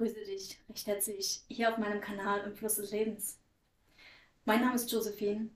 grüße 0.00 0.24
dich 0.24 0.56
recht 0.70 0.86
herzlich 0.86 1.42
hier 1.48 1.70
auf 1.70 1.76
meinem 1.76 2.00
Kanal 2.00 2.40
im 2.46 2.56
Fluss 2.56 2.76
des 2.76 2.90
Lebens. 2.90 3.38
Mein 4.46 4.62
Name 4.62 4.76
ist 4.76 4.90
Josephine 4.90 5.50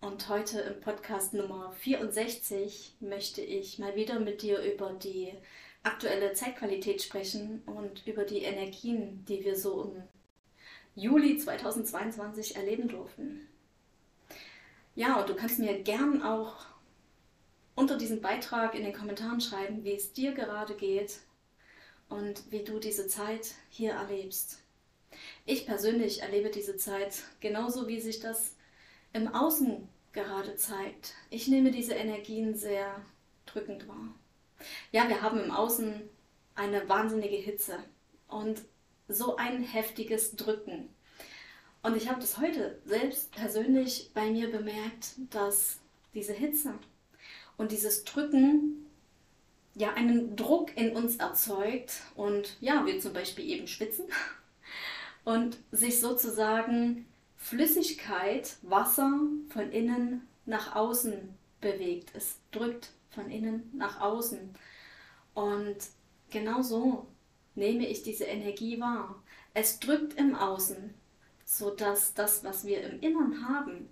und 0.00 0.30
heute 0.30 0.60
im 0.62 0.80
Podcast 0.80 1.34
Nummer 1.34 1.72
64 1.72 2.96
möchte 3.00 3.42
ich 3.42 3.78
mal 3.78 3.94
wieder 3.94 4.18
mit 4.18 4.40
dir 4.40 4.62
über 4.62 4.94
die 4.94 5.34
aktuelle 5.82 6.32
Zeitqualität 6.32 7.02
sprechen 7.02 7.60
und 7.66 8.06
über 8.06 8.24
die 8.24 8.44
Energien, 8.44 9.26
die 9.28 9.44
wir 9.44 9.56
so 9.56 9.82
im 9.82 10.02
Juli 10.94 11.36
2022 11.36 12.56
erleben 12.56 12.88
durften. 12.88 13.46
Ja, 14.94 15.20
und 15.20 15.28
du 15.28 15.34
kannst 15.34 15.58
mir 15.58 15.82
gern 15.82 16.22
auch 16.22 16.64
unter 17.74 17.98
diesem 17.98 18.22
Beitrag 18.22 18.74
in 18.74 18.84
den 18.84 18.94
Kommentaren 18.94 19.42
schreiben, 19.42 19.84
wie 19.84 19.92
es 19.92 20.14
dir 20.14 20.32
gerade 20.32 20.76
geht 20.76 21.18
und 22.12 22.50
wie 22.50 22.62
du 22.62 22.78
diese 22.78 23.06
Zeit 23.08 23.54
hier 23.70 23.92
erlebst. 23.92 24.58
Ich 25.46 25.66
persönlich 25.66 26.22
erlebe 26.22 26.50
diese 26.50 26.76
Zeit 26.76 27.22
genauso, 27.40 27.88
wie 27.88 28.00
sich 28.00 28.20
das 28.20 28.54
im 29.12 29.28
Außen 29.28 29.88
gerade 30.12 30.56
zeigt. 30.56 31.14
Ich 31.30 31.48
nehme 31.48 31.70
diese 31.70 31.94
Energien 31.94 32.54
sehr 32.54 33.00
drückend 33.46 33.88
wahr. 33.88 34.14
Ja, 34.92 35.08
wir 35.08 35.22
haben 35.22 35.40
im 35.40 35.50
Außen 35.50 36.02
eine 36.54 36.88
wahnsinnige 36.88 37.36
Hitze 37.36 37.78
und 38.28 38.62
so 39.08 39.36
ein 39.36 39.62
heftiges 39.62 40.36
Drücken. 40.36 40.90
Und 41.82 41.96
ich 41.96 42.08
habe 42.08 42.20
das 42.20 42.38
heute 42.38 42.80
selbst 42.84 43.32
persönlich 43.32 44.10
bei 44.14 44.30
mir 44.30 44.50
bemerkt, 44.50 45.14
dass 45.30 45.78
diese 46.14 46.32
Hitze 46.32 46.74
und 47.56 47.72
dieses 47.72 48.04
Drücken 48.04 48.81
ja 49.74 49.94
einen 49.94 50.36
Druck 50.36 50.76
in 50.76 50.94
uns 50.94 51.16
erzeugt 51.16 52.02
und 52.14 52.56
ja, 52.60 52.84
wir 52.84 53.00
zum 53.00 53.12
Beispiel 53.12 53.48
eben 53.48 53.66
schwitzen 53.66 54.06
und 55.24 55.58
sich 55.70 56.00
sozusagen 56.00 57.06
Flüssigkeit, 57.36 58.56
Wasser 58.62 59.20
von 59.48 59.72
innen 59.72 60.28
nach 60.46 60.74
außen 60.74 61.34
bewegt. 61.60 62.10
Es 62.14 62.38
drückt 62.50 62.90
von 63.10 63.30
innen 63.30 63.70
nach 63.74 64.00
außen. 64.00 64.54
Und 65.34 65.76
genau 66.30 66.62
so 66.62 67.06
nehme 67.54 67.86
ich 67.88 68.02
diese 68.02 68.24
Energie 68.24 68.80
wahr. 68.80 69.22
Es 69.54 69.80
drückt 69.80 70.14
im 70.14 70.34
Außen, 70.34 70.94
sodass 71.44 72.14
das, 72.14 72.44
was 72.44 72.64
wir 72.64 72.82
im 72.82 73.00
Innern 73.00 73.46
haben, 73.48 73.90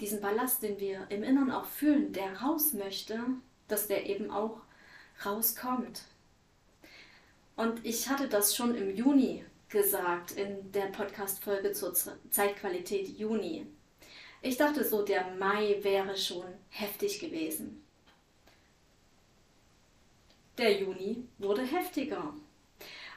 diesen 0.00 0.20
Ballast, 0.20 0.62
den 0.62 0.78
wir 0.78 1.06
im 1.10 1.22
Innern 1.22 1.50
auch 1.50 1.64
fühlen, 1.64 2.12
der 2.12 2.40
raus 2.40 2.72
möchte, 2.72 3.18
dass 3.68 3.88
der 3.88 4.06
eben 4.06 4.30
auch 4.30 4.60
rauskommt. 5.24 6.02
Und 7.56 7.84
ich 7.84 8.08
hatte 8.08 8.28
das 8.28 8.54
schon 8.54 8.74
im 8.74 8.94
Juni 8.94 9.44
gesagt 9.68 10.32
in 10.32 10.70
der 10.72 10.86
Podcast-Folge 10.86 11.72
zur 11.72 11.94
Zeitqualität 12.30 13.08
Juni. 13.18 13.66
Ich 14.42 14.56
dachte 14.56 14.84
so, 14.84 15.02
der 15.02 15.34
Mai 15.36 15.78
wäre 15.82 16.16
schon 16.16 16.46
heftig 16.68 17.18
gewesen. 17.18 17.82
Der 20.58 20.78
Juni 20.78 21.24
wurde 21.38 21.62
heftiger. 21.62 22.34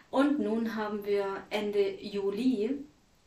Und 0.09 0.39
nun 0.39 0.75
haben 0.75 1.05
wir 1.05 1.43
Ende 1.49 2.01
Juli 2.01 2.83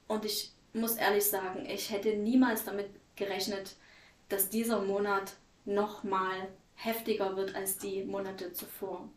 und 0.08 0.24
ich 0.24 0.50
muss 0.72 0.96
ehrlich 0.96 1.24
sagen, 1.24 1.64
ich 1.66 1.90
hätte 1.90 2.16
niemals 2.16 2.64
damit 2.64 2.88
gerechnet, 3.14 3.76
dass 4.28 4.48
dieser 4.48 4.80
Monat 4.82 5.34
nochmal 5.64 6.48
heftiger 6.84 7.36
wird 7.36 7.54
als 7.54 7.78
die 7.78 8.04
Monate 8.04 8.52
zuvor. 8.52 9.08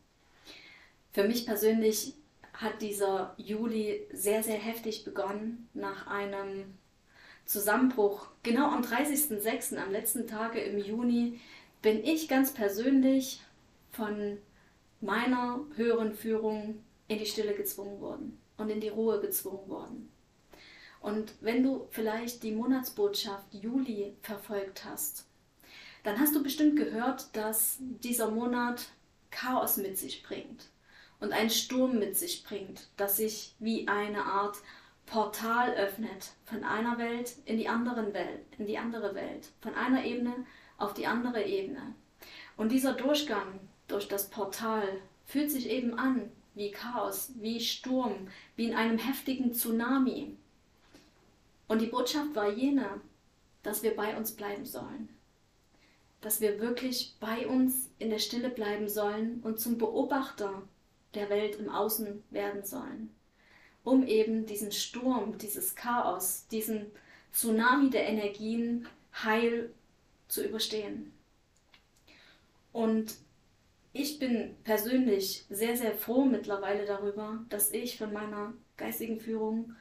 Für 1.12 1.24
mich 1.28 1.46
persönlich 1.46 2.14
hat 2.53 2.81
dieser 2.81 3.34
Juli 3.38 4.08
sehr, 4.12 4.44
sehr 4.44 4.58
heftig 4.58 5.03
begonnen 5.03 5.70
nach 5.74 6.08
einem 6.08 6.78
Zusammenbruch. 7.46 8.28
Genau 8.44 8.68
am 8.70 8.81
30.06., 8.81 9.78
am 9.78 9.92
letzten 9.92 10.28
Tage 10.28 10.59
im 10.59 10.78
Juni, 10.78 11.40
bin 11.81 12.03
ich 12.03 12.28
ganz 12.28 12.53
persönlich 12.53 13.42
von 13.92 14.38
meiner 15.02 15.59
höheren 15.76 16.14
Führung 16.14 16.84
in 17.08 17.20
die 17.20 17.26
Stille 17.26 17.53
gezwungen 17.53 18.02
worden 18.02 18.40
und 18.58 18.70
in 18.70 18.82
die 18.82 18.90
Ruhe 18.90 19.20
gezwungen 19.20 19.70
worden. 19.70 20.12
Und 21.02 21.36
wenn 21.42 21.62
du 21.62 21.88
vielleicht 21.92 22.42
die 22.42 22.52
Monatsbotschaft 22.52 23.53
Juli 23.53 24.16
verfolgt 24.24 24.86
hast, 24.86 25.28
dann 26.06 26.20
hast 26.20 26.36
du 26.36 26.44
bestimmt 26.44 26.78
gehört, 26.78 27.36
dass 27.36 27.78
dieser 27.80 28.30
Monat 28.30 28.90
Chaos 29.32 29.78
mit 29.78 29.98
sich 29.98 30.22
bringt 30.22 30.70
und 31.20 31.34
einen 31.34 31.50
Sturm 31.50 31.98
mit 31.98 32.16
sich 32.16 32.44
bringt, 32.44 32.90
das 32.96 33.18
sich 33.18 33.56
wie 33.58 33.88
eine 33.88 34.24
Art 34.24 34.58
Portal 35.08 35.74
öffnet 35.74 36.34
von 36.46 36.64
einer 36.64 37.00
Welt 37.00 37.34
in 37.46 37.58
die 37.58 37.68
anderen 37.68 38.14
Welt, 38.14 38.46
in 38.60 38.68
die 38.68 38.78
andere 38.78 39.16
Welt, 39.16 39.50
von 39.62 39.74
einer 39.74 40.06
Ebene 40.06 40.46
auf 40.78 40.94
die 40.94 41.08
andere 41.08 41.44
Ebene. 41.44 41.96
Und 42.56 42.72
dieser 42.72 42.94
Durchgang 42.94 43.60
durch 43.88 44.08
das 44.08 44.30
Portal 44.30 44.88
fühlt 45.26 45.50
sich 45.50 45.70
eben 45.70 45.98
an 45.98 46.32
wie 46.54 46.70
Chaos, 46.70 47.32
wie 47.40 47.60
Sturm, 47.60 48.28
wie 48.56 48.66
in 48.66 48.76
einem 48.76 49.00
heftigen 49.00 49.54
Tsunami. 49.54 50.38
Und 51.68 51.82
die 51.82 51.88
Botschaft 51.88 52.36
war 52.36 52.50
jene, 52.50 53.02
dass 53.64 53.82
wir 53.82 53.96
bei 53.96 54.16
uns 54.16 54.34
bleiben 54.34 54.66
sollen 54.66 55.15
dass 56.25 56.41
wir 56.41 56.59
wirklich 56.59 57.13
bei 57.19 57.46
uns 57.46 57.91
in 58.00 58.09
der 58.09 58.18
Stille 58.18 58.50
bleiben 58.50 58.90
sollen 58.90 59.41
und 59.44 59.59
zum 59.59 59.78
Beobachter 59.78 60.63
der 61.13 61.30
Welt 61.30 61.58
im 61.58 61.69
Außen 61.69 62.24
werden 62.31 62.66
sollen, 62.66 63.13
um 63.84 64.08
eben 64.08 64.47
diesen 64.47 64.72
Sturm, 64.72 65.38
dieses 65.38 65.75
Chaos, 65.75 66.47
diesen 66.47 66.88
Tsunami 67.31 67.91
der 67.91 68.08
Energien 68.08 68.88
heil 69.14 69.69
zu 70.28 70.44
überstehen. 70.44 71.14
Und 72.74 73.18
ich 73.94 74.18
bin 74.18 74.56
persönlich 74.64 75.46
sehr, 75.52 75.78
sehr 75.78 75.94
froh 75.94 76.25
mittlerweile 76.25 76.88
darüber, 76.88 77.46
dass 77.50 77.72
ich 77.72 78.00
von 78.00 78.12
meiner 78.12 78.52
geistigen 78.78 79.19
Führung 79.19 79.75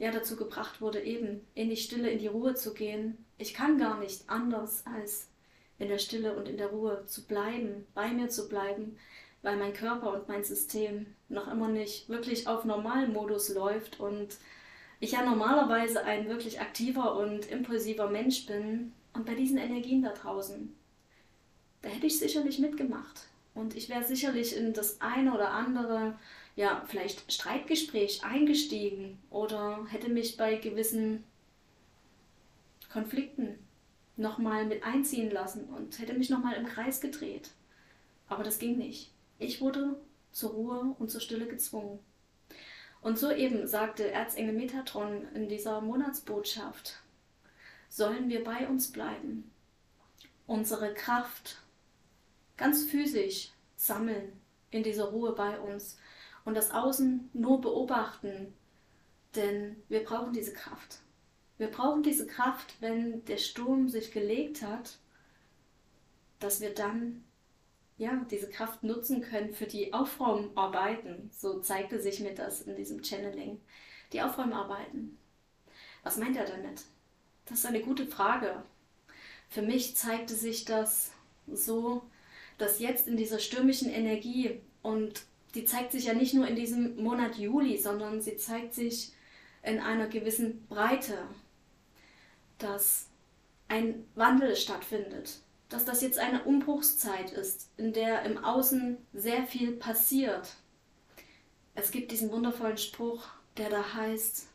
ja 0.00 0.10
dazu 0.10 0.34
gebracht 0.34 0.80
wurde, 0.80 1.00
eben 1.04 1.46
in 1.54 1.70
die 1.70 1.76
Stille, 1.76 2.10
in 2.10 2.18
die 2.18 2.26
Ruhe 2.26 2.56
zu 2.56 2.74
gehen. 2.74 3.24
Ich 3.38 3.54
kann 3.54 3.78
gar 3.78 4.00
nicht 4.00 4.28
anders 4.28 4.84
als 4.86 5.28
in 5.78 5.88
der 5.88 5.98
Stille 5.98 6.34
und 6.34 6.48
in 6.48 6.56
der 6.56 6.68
Ruhe 6.68 7.04
zu 7.06 7.26
bleiben, 7.26 7.86
bei 7.94 8.08
mir 8.08 8.28
zu 8.28 8.48
bleiben, 8.48 8.96
weil 9.42 9.56
mein 9.56 9.74
Körper 9.74 10.12
und 10.12 10.28
mein 10.28 10.44
System 10.44 11.06
noch 11.28 11.50
immer 11.50 11.68
nicht 11.68 12.08
wirklich 12.08 12.46
auf 12.46 12.64
Normalmodus 12.64 13.50
läuft 13.50 14.00
und 14.00 14.36
ich 15.00 15.12
ja 15.12 15.24
normalerweise 15.24 16.04
ein 16.04 16.28
wirklich 16.28 16.60
aktiver 16.60 17.16
und 17.16 17.50
impulsiver 17.50 18.08
Mensch 18.08 18.46
bin 18.46 18.92
und 19.12 19.26
bei 19.26 19.34
diesen 19.34 19.58
Energien 19.58 20.02
da 20.02 20.12
draußen, 20.12 20.74
da 21.82 21.88
hätte 21.88 22.06
ich 22.06 22.18
sicherlich 22.18 22.58
mitgemacht. 22.58 23.26
Und 23.54 23.76
ich 23.76 23.88
wäre 23.88 24.02
sicherlich 24.02 24.56
in 24.56 24.72
das 24.72 25.00
eine 25.00 25.32
oder 25.32 25.50
andere, 25.50 26.18
ja, 26.56 26.82
vielleicht 26.86 27.30
Streitgespräch 27.32 28.24
eingestiegen 28.24 29.18
oder 29.30 29.86
hätte 29.90 30.08
mich 30.08 30.36
bei 30.36 30.56
gewissen 30.56 31.22
Konflikten 32.92 33.58
nochmal 34.16 34.66
mit 34.66 34.84
einziehen 34.84 35.30
lassen 35.30 35.64
und 35.64 35.98
hätte 35.98 36.14
mich 36.14 36.30
nochmal 36.30 36.54
im 36.54 36.66
Kreis 36.66 37.00
gedreht. 37.00 37.50
Aber 38.28 38.44
das 38.44 38.58
ging 38.58 38.78
nicht. 38.78 39.12
Ich 39.38 39.60
wurde 39.60 39.96
zur 40.32 40.50
Ruhe 40.50 40.94
und 40.98 41.10
zur 41.10 41.20
Stille 41.20 41.46
gezwungen. 41.46 41.98
Und 43.00 43.18
so 43.18 43.30
eben 43.30 43.66
sagte 43.66 44.10
Erzengel 44.10 44.54
Metatron 44.54 45.28
in 45.34 45.48
dieser 45.48 45.80
Monatsbotschaft, 45.80 47.02
sollen 47.88 48.28
wir 48.28 48.42
bei 48.42 48.66
uns 48.66 48.90
bleiben, 48.90 49.50
unsere 50.46 50.94
Kraft 50.94 51.62
ganz 52.56 52.84
physisch 52.84 53.52
sammeln 53.76 54.40
in 54.70 54.82
dieser 54.82 55.06
Ruhe 55.06 55.34
bei 55.34 55.60
uns 55.60 55.98
und 56.44 56.54
das 56.54 56.70
Außen 56.70 57.30
nur 57.32 57.60
beobachten, 57.60 58.54
denn 59.34 59.76
wir 59.88 60.04
brauchen 60.04 60.32
diese 60.32 60.52
Kraft. 60.52 61.03
Wir 61.56 61.68
brauchen 61.68 62.02
diese 62.02 62.26
Kraft, 62.26 62.74
wenn 62.80 63.24
der 63.26 63.38
Sturm 63.38 63.88
sich 63.88 64.10
gelegt 64.10 64.62
hat, 64.62 64.98
dass 66.40 66.60
wir 66.60 66.74
dann 66.74 67.24
ja, 67.96 68.26
diese 68.30 68.48
Kraft 68.48 68.82
nutzen 68.82 69.20
können 69.20 69.54
für 69.54 69.66
die 69.66 69.92
Aufräumarbeiten. 69.92 71.30
So 71.32 71.60
zeigte 71.60 72.00
sich 72.00 72.20
mir 72.20 72.34
das 72.34 72.62
in 72.62 72.74
diesem 72.76 73.04
Channeling. 73.04 73.60
Die 74.12 74.20
Aufräumarbeiten. 74.20 75.16
Was 76.02 76.16
meint 76.16 76.36
er 76.36 76.44
damit? 76.44 76.82
Das 77.46 77.60
ist 77.60 77.66
eine 77.66 77.80
gute 77.80 78.06
Frage. 78.06 78.62
Für 79.48 79.62
mich 79.62 79.96
zeigte 79.96 80.34
sich 80.34 80.64
das 80.64 81.12
so, 81.46 82.02
dass 82.58 82.80
jetzt 82.80 83.06
in 83.06 83.16
dieser 83.16 83.38
stürmischen 83.38 83.90
Energie 83.90 84.60
und 84.82 85.22
die 85.54 85.64
zeigt 85.64 85.92
sich 85.92 86.06
ja 86.06 86.14
nicht 86.14 86.34
nur 86.34 86.48
in 86.48 86.56
diesem 86.56 87.00
Monat 87.02 87.36
Juli, 87.36 87.78
sondern 87.78 88.20
sie 88.20 88.36
zeigt 88.36 88.74
sich 88.74 89.12
in 89.62 89.78
einer 89.78 90.08
gewissen 90.08 90.66
Breite 90.66 91.16
dass 92.64 93.08
ein 93.68 94.06
Wandel 94.14 94.56
stattfindet, 94.56 95.40
dass 95.68 95.84
das 95.84 96.00
jetzt 96.00 96.18
eine 96.18 96.44
Umbruchszeit 96.44 97.30
ist, 97.30 97.70
in 97.76 97.92
der 97.92 98.22
im 98.22 98.42
Außen 98.42 98.96
sehr 99.12 99.44
viel 99.46 99.72
passiert. 99.72 100.54
Es 101.74 101.90
gibt 101.90 102.10
diesen 102.10 102.32
wundervollen 102.32 102.78
Spruch, 102.78 103.26
der 103.56 103.68
da 103.68 103.94
heißt, 103.94 104.48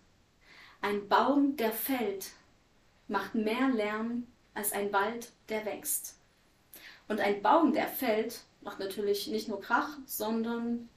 ein 0.82 1.08
Baum, 1.08 1.56
der 1.58 1.72
fällt, 1.72 2.32
macht 3.08 3.36
mehr 3.36 3.70
Lärm 3.70 4.28
als 4.54 4.72
ein 4.72 4.92
Wald, 4.94 5.32
der 5.50 5.66
wächst. 5.66 6.18
Und 7.08 7.20
ein 7.20 7.42
Baum, 7.42 7.74
der 7.74 7.88
fällt, 7.88 8.46
macht 8.62 8.80
natürlich 8.80 9.28
nicht 9.28 9.48
nur 9.48 9.62
Krach, 9.62 9.98
sondern 10.06 10.90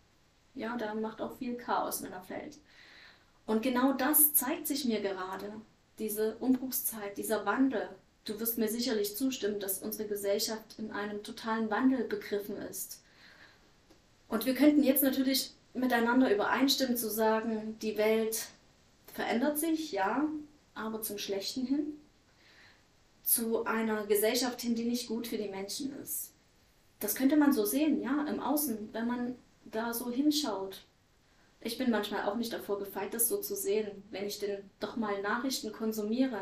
ja, 0.55 0.77
der 0.77 0.95
macht 0.95 1.21
auch 1.21 1.37
viel 1.37 1.57
Chaos, 1.57 2.03
wenn 2.03 2.13
er 2.13 2.23
fällt. 2.23 2.59
Und 3.47 3.63
genau 3.63 3.93
das 3.93 4.35
zeigt 4.35 4.67
sich 4.67 4.85
mir 4.85 5.01
gerade, 5.01 5.53
diese 5.99 6.37
Umbruchszeit, 6.37 7.17
dieser 7.17 7.45
Wandel. 7.47 7.89
Du 8.25 8.39
wirst 8.41 8.59
mir 8.59 8.69
sicherlich 8.69 9.17
zustimmen, 9.17 9.61
dass 9.61 9.79
unsere 9.79 10.09
Gesellschaft 10.09 10.77
in 10.79 10.91
einem 10.93 11.23
totalen 11.23 11.71
Wandel 11.71 12.05
begriffen 12.05 12.57
ist. 12.57 13.03
Und 14.29 14.47
wir 14.47 14.55
könnten 14.55 14.83
jetzt 14.83 15.03
natürlich 15.03 15.53
miteinander 15.75 16.33
übereinstimmen 16.33 16.97
zu 16.97 17.11
sagen, 17.11 17.77
die 17.83 17.97
Welt 17.97 18.47
verändert 19.13 19.59
sich, 19.59 19.93
ja, 19.93 20.27
aber 20.75 21.03
zum 21.03 21.19
Schlechten 21.19 21.67
hin, 21.67 21.99
zu 23.23 23.65
einer 23.65 24.07
Gesellschaft 24.07 24.61
hin, 24.61 24.75
die 24.75 24.85
nicht 24.85 25.07
gut 25.07 25.27
für 25.27 25.37
die 25.37 25.49
Menschen 25.49 25.93
ist. 26.01 26.33
Das 27.01 27.15
könnte 27.15 27.37
man 27.37 27.53
so 27.53 27.65
sehen, 27.65 28.01
ja, 28.01 28.25
im 28.27 28.41
Außen, 28.41 28.91
wenn 28.93 29.07
man 29.07 29.35
da 29.65 29.93
so 29.93 30.11
hinschaut. 30.11 30.85
Ich 31.65 31.79
bin 31.79 31.91
manchmal 31.91 32.25
auch 32.29 32.37
nicht 32.37 32.53
davor 32.53 32.79
gefeit, 32.79 33.15
das 33.15 33.29
so 33.29 33.41
zu 33.41 33.55
sehen, 33.55 34.03
wenn 34.11 34.27
ich 34.27 34.39
denn 34.39 34.69
doch 34.81 34.97
mal 34.97 35.23
Nachrichten 35.23 35.73
konsumiere. 35.73 36.41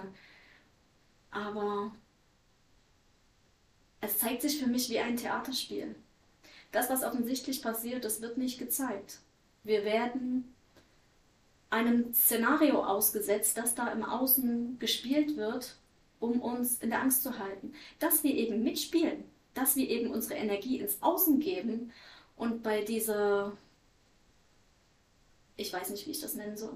Aber 1.31 1.93
es 4.01 4.19
zeigt 4.19 4.43
sich 4.43 4.59
für 4.59 4.67
mich 4.67 4.89
wie 4.89 4.99
ein 4.99 5.17
Theaterspiel. 5.17 5.95
Das, 6.73 6.89
was 6.89 7.03
offensichtlich 7.03 7.63
passiert, 7.63 8.05
das 8.05 8.23
wird 8.23 8.39
nicht 8.39 8.59
gezeigt. 8.59 9.19
Wir 9.63 9.85
werden 9.85 10.55
einem 11.69 12.13
Szenario 12.15 12.85
ausgesetzt, 12.85 13.57
das 13.57 13.75
da 13.75 13.89
im 13.89 14.05
Außen 14.05 14.79
gespielt 14.79 15.37
wird, 15.37 15.77
um 16.19 16.41
uns 16.41 16.79
in 16.79 16.91
der 16.91 17.01
Angst 17.01 17.23
zu 17.23 17.39
halten. 17.39 17.75
Dass 17.99 18.25
wir 18.25 18.35
eben 18.35 18.63
mitspielen, 18.63 19.25
dass 19.55 19.77
wir 19.77 19.89
eben 19.89 20.11
unsere 20.11 20.35
Energie 20.35 20.79
ins 20.79 21.03
Außen 21.03 21.41
geben 21.41 21.93
und 22.37 22.63
bei 22.63 22.83
dieser, 22.83 23.53
ich 25.61 25.73
weiß 25.73 25.91
nicht, 25.91 26.07
wie 26.07 26.13
ich 26.13 26.21
das 26.21 26.35
nennen 26.35 26.57
soll, 26.57 26.75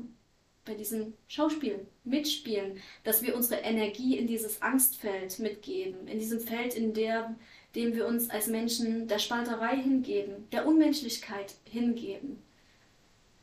bei 0.64 0.74
diesem 0.74 1.14
Schauspiel 1.28 1.86
mitspielen, 2.04 2.80
dass 3.02 3.22
wir 3.22 3.34
unsere 3.34 3.60
Energie 3.60 4.16
in 4.16 4.26
dieses 4.26 4.62
Angstfeld 4.62 5.38
mitgeben, 5.38 6.08
in 6.08 6.18
diesem 6.18 6.40
Feld, 6.40 6.74
in 6.74 6.94
der, 6.94 7.34
dem 7.74 7.94
wir 7.94 8.06
uns 8.06 8.30
als 8.30 8.46
Menschen 8.46 9.08
der 9.08 9.18
Spalterei 9.18 9.76
hingeben, 9.76 10.48
der 10.52 10.66
Unmenschlichkeit 10.66 11.54
hingeben. 11.64 12.42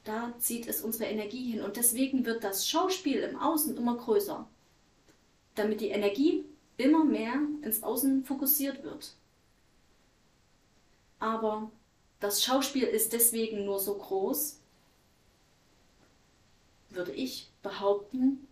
Da 0.03 0.33
zieht 0.39 0.67
es 0.67 0.81
unsere 0.81 1.05
Energie 1.05 1.51
hin 1.51 1.61
und 1.61 1.77
deswegen 1.77 2.25
wird 2.25 2.43
das 2.43 2.67
Schauspiel 2.67 3.19
im 3.19 3.37
Außen 3.37 3.77
immer 3.77 3.97
größer, 3.97 4.47
damit 5.53 5.81
die 5.81 5.89
Energie 5.89 6.45
immer 6.77 7.03
mehr 7.03 7.35
ins 7.61 7.83
Außen 7.83 8.25
fokussiert 8.25 8.83
wird. 8.83 9.13
Aber 11.19 11.71
das 12.19 12.43
Schauspiel 12.43 12.83
ist 12.83 13.13
deswegen 13.13 13.65
nur 13.65 13.79
so 13.79 13.95
groß, 13.95 14.60
würde 16.95 17.11
ich 17.11 17.49
behaupten, 17.61 18.47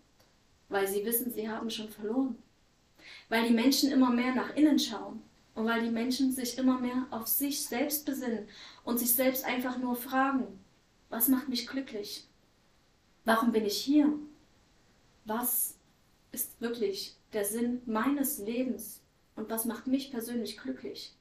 weil 0.70 0.88
sie 0.88 1.06
wissen, 1.06 1.32
sie 1.32 1.50
haben 1.50 1.70
schon 1.70 1.90
verloren. 1.90 2.38
Weil 3.28 3.48
die 3.48 3.54
Menschen 3.54 3.92
immer 3.92 4.12
mehr 4.12 4.36
nach 4.36 4.56
innen 4.56 4.80
schauen 4.80 5.22
und 5.56 5.66
weil 5.66 5.84
die 5.84 5.90
Menschen 5.90 6.32
sich 6.32 6.58
immer 6.58 6.80
mehr 6.80 7.08
auf 7.12 7.28
sich 7.28 7.62
selbst 7.66 8.06
besinnen 8.06 8.48
und 8.84 9.00
sich 9.00 9.14
selbst 9.14 9.46
einfach 9.46 9.78
nur 9.78 9.96
fragen, 9.96 10.60
was 11.10 11.28
macht 11.28 11.50
mich 11.50 11.68
glücklich? 11.68 12.26
Warum 13.26 13.52
bin 13.52 13.66
ich 13.66 13.78
hier? 13.78 14.14
Was 15.26 15.76
ist 16.32 16.60
wirklich 16.62 17.16
der 17.34 17.46
Sinn 17.46 17.82
meines 17.86 18.38
Lebens 18.40 19.02
und 19.36 19.50
was 19.50 19.66
macht 19.66 19.88
mich 19.88 20.12
persönlich 20.12 20.58
glücklich? 20.58 21.14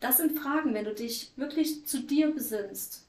Das 0.00 0.16
sind 0.16 0.38
Fragen, 0.38 0.74
wenn 0.74 0.84
du 0.84 0.94
dich 0.94 1.30
wirklich 1.36 1.86
zu 1.86 2.02
dir 2.02 2.32
besinnst 2.32 3.06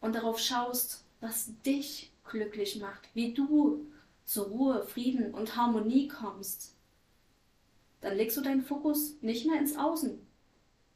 und 0.00 0.14
darauf 0.14 0.38
schaust, 0.38 1.04
was 1.20 1.50
dich 1.64 2.07
glücklich 2.28 2.80
macht, 2.80 3.08
wie 3.14 3.34
du 3.34 3.86
zur 4.24 4.46
Ruhe, 4.46 4.82
Frieden 4.84 5.34
und 5.34 5.56
Harmonie 5.56 6.08
kommst, 6.08 6.74
dann 8.00 8.16
legst 8.16 8.36
du 8.36 8.42
deinen 8.42 8.62
Fokus 8.62 9.14
nicht 9.22 9.46
mehr 9.46 9.58
ins 9.58 9.76
Außen. 9.76 10.18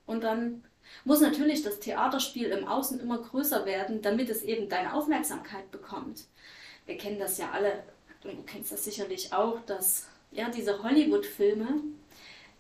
Und 0.07 0.23
dann 0.23 0.65
muss 1.05 1.21
natürlich 1.21 1.63
das 1.63 1.81
Theaterspiel 1.81 2.49
im 2.49 2.67
Außen 2.67 3.01
immer 3.01 3.19
größer 3.19 3.65
werden, 3.67 4.03
damit 4.03 4.29
es 4.31 4.43
eben 4.43 4.69
deine 4.69 4.95
Aufmerksamkeit 4.95 5.71
bekommt. 5.71 6.25
Wir 6.87 6.97
kennen 6.99 7.19
das 7.19 7.39
ja 7.39 7.51
alle, 7.53 7.83
du 8.23 8.31
kennst 8.45 8.73
das 8.73 8.85
sicherlich 8.85 9.33
auch, 9.33 9.61
dass 9.65 10.09
ja 10.31 10.51
diese 10.51 10.83
Hollywood-Filme, 10.83 11.83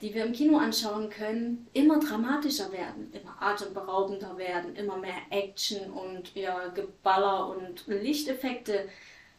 die 0.02 0.12
wir 0.12 0.24
im 0.24 0.32
Kino 0.32 0.58
anschauen 0.58 1.10
können, 1.10 1.68
immer 1.72 2.00
dramatischer 2.00 2.72
werden, 2.72 3.12
immer 3.12 3.40
atemberaubender 3.40 4.36
werden, 4.36 4.74
immer 4.74 4.96
mehr 4.96 5.16
Action 5.30 5.92
und 5.92 6.34
ja, 6.34 6.68
Geballer 6.68 7.48
und 7.56 7.86
Lichteffekte 7.86 8.88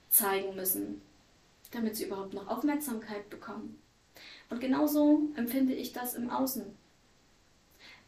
zeigen 0.07 0.56
müssen, 0.56 1.01
damit 1.71 1.98
sie 1.98 2.06
überhaupt 2.06 2.33
noch 2.33 2.48
Aufmerksamkeit 2.48 3.30
bekommen. 3.30 3.77
Und 4.50 4.62
genauso 4.62 5.24
empfinde 5.36 5.74
ich 5.74 5.92
das 5.92 6.15
im 6.15 6.30
Außen. 6.30 6.63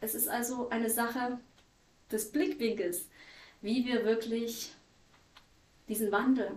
Es 0.00 0.14
ist 0.14 0.28
also 0.28 0.70
eine 0.70 0.88
Sache 0.88 1.38
des 2.10 2.32
Blickwinkels, 2.32 3.08
wie 3.60 3.84
wir 3.84 4.06
wirklich 4.06 4.72
diesen 5.88 6.10
Wandel, 6.10 6.52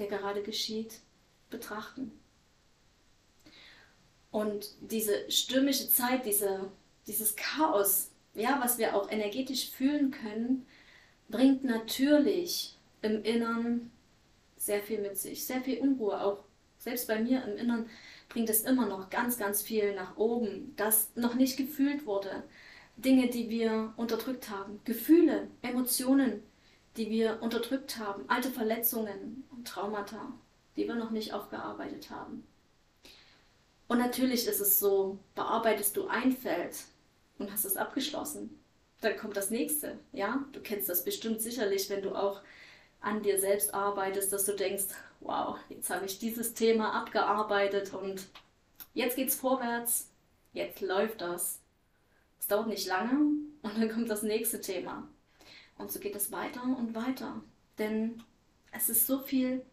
der 0.00 0.08
gerade 0.08 0.42
geschieht, 0.42 1.00
betrachten. 1.50 2.19
Und 4.30 4.70
diese 4.80 5.30
stürmische 5.30 5.88
Zeit, 5.88 6.24
diese, 6.24 6.70
dieses 7.06 7.34
Chaos, 7.36 8.10
ja, 8.34 8.58
was 8.62 8.78
wir 8.78 8.94
auch 8.94 9.10
energetisch 9.10 9.70
fühlen 9.70 10.10
können, 10.10 10.66
bringt 11.28 11.64
natürlich 11.64 12.76
im 13.02 13.22
Innern 13.24 13.90
sehr 14.56 14.82
viel 14.82 15.00
mit 15.00 15.18
sich, 15.18 15.44
sehr 15.44 15.60
viel 15.62 15.80
Unruhe. 15.80 16.20
Auch 16.20 16.44
selbst 16.78 17.08
bei 17.08 17.20
mir 17.20 17.44
im 17.44 17.56
Innern 17.56 17.88
bringt 18.28 18.50
es 18.50 18.62
immer 18.62 18.86
noch 18.86 19.10
ganz, 19.10 19.38
ganz 19.38 19.62
viel 19.62 19.94
nach 19.94 20.16
oben, 20.16 20.74
das 20.76 21.10
noch 21.14 21.34
nicht 21.34 21.56
gefühlt 21.56 22.06
wurde. 22.06 22.44
Dinge, 22.96 23.28
die 23.28 23.48
wir 23.48 23.94
unterdrückt 23.96 24.50
haben, 24.50 24.80
Gefühle, 24.84 25.48
Emotionen, 25.62 26.42
die 26.96 27.10
wir 27.10 27.42
unterdrückt 27.42 27.98
haben, 27.98 28.24
alte 28.28 28.50
Verletzungen 28.50 29.44
und 29.50 29.66
Traumata, 29.66 30.32
die 30.76 30.86
wir 30.86 30.94
noch 30.94 31.10
nicht 31.10 31.32
aufgearbeitet 31.32 32.10
haben. 32.10 32.44
Und 33.90 33.98
natürlich 33.98 34.46
ist 34.46 34.60
es 34.60 34.78
so, 34.78 35.18
bearbeitest 35.34 35.96
du 35.96 36.06
ein 36.06 36.30
Feld 36.30 36.76
und 37.40 37.50
hast 37.50 37.64
es 37.64 37.76
abgeschlossen, 37.76 38.56
dann 39.00 39.16
kommt 39.16 39.36
das 39.36 39.50
nächste. 39.50 39.98
Ja, 40.12 40.44
du 40.52 40.60
kennst 40.60 40.88
das 40.88 41.02
bestimmt 41.02 41.40
sicherlich, 41.40 41.90
wenn 41.90 42.00
du 42.00 42.14
auch 42.14 42.40
an 43.00 43.20
dir 43.20 43.40
selbst 43.40 43.74
arbeitest, 43.74 44.32
dass 44.32 44.44
du 44.44 44.54
denkst, 44.54 44.84
wow, 45.18 45.58
jetzt 45.68 45.90
habe 45.90 46.06
ich 46.06 46.20
dieses 46.20 46.54
Thema 46.54 46.92
abgearbeitet 46.92 47.92
und 47.92 48.28
jetzt 48.94 49.16
geht's 49.16 49.34
vorwärts, 49.34 50.08
jetzt 50.52 50.80
läuft 50.82 51.20
das. 51.20 51.58
Es 52.38 52.46
dauert 52.46 52.68
nicht 52.68 52.86
lange 52.86 53.18
und 53.62 53.76
dann 53.76 53.90
kommt 53.90 54.08
das 54.08 54.22
nächste 54.22 54.60
Thema. 54.60 55.08
Und 55.78 55.90
so 55.90 55.98
geht 55.98 56.14
es 56.14 56.30
weiter 56.30 56.62
und 56.62 56.94
weiter. 56.94 57.42
Denn 57.76 58.22
es 58.70 58.88
ist 58.88 59.08
so 59.08 59.18
viel 59.18 59.64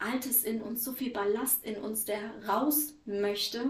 Altes 0.00 0.44
in 0.44 0.62
uns, 0.62 0.84
so 0.84 0.92
viel 0.92 1.12
Ballast 1.12 1.64
in 1.64 1.76
uns, 1.76 2.04
der 2.04 2.46
raus 2.46 2.94
möchte, 3.04 3.64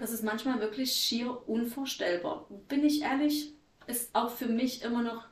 das 0.00 0.12
ist 0.12 0.24
manchmal 0.24 0.60
wirklich 0.60 0.94
schier 0.94 1.46
unvorstellbar. 1.46 2.46
Bin 2.68 2.84
ich 2.84 3.02
ehrlich, 3.02 3.52
ist 3.86 4.14
auch 4.14 4.30
für 4.30 4.46
mich 4.46 4.82
immer 4.82 5.02
noch 5.02 5.28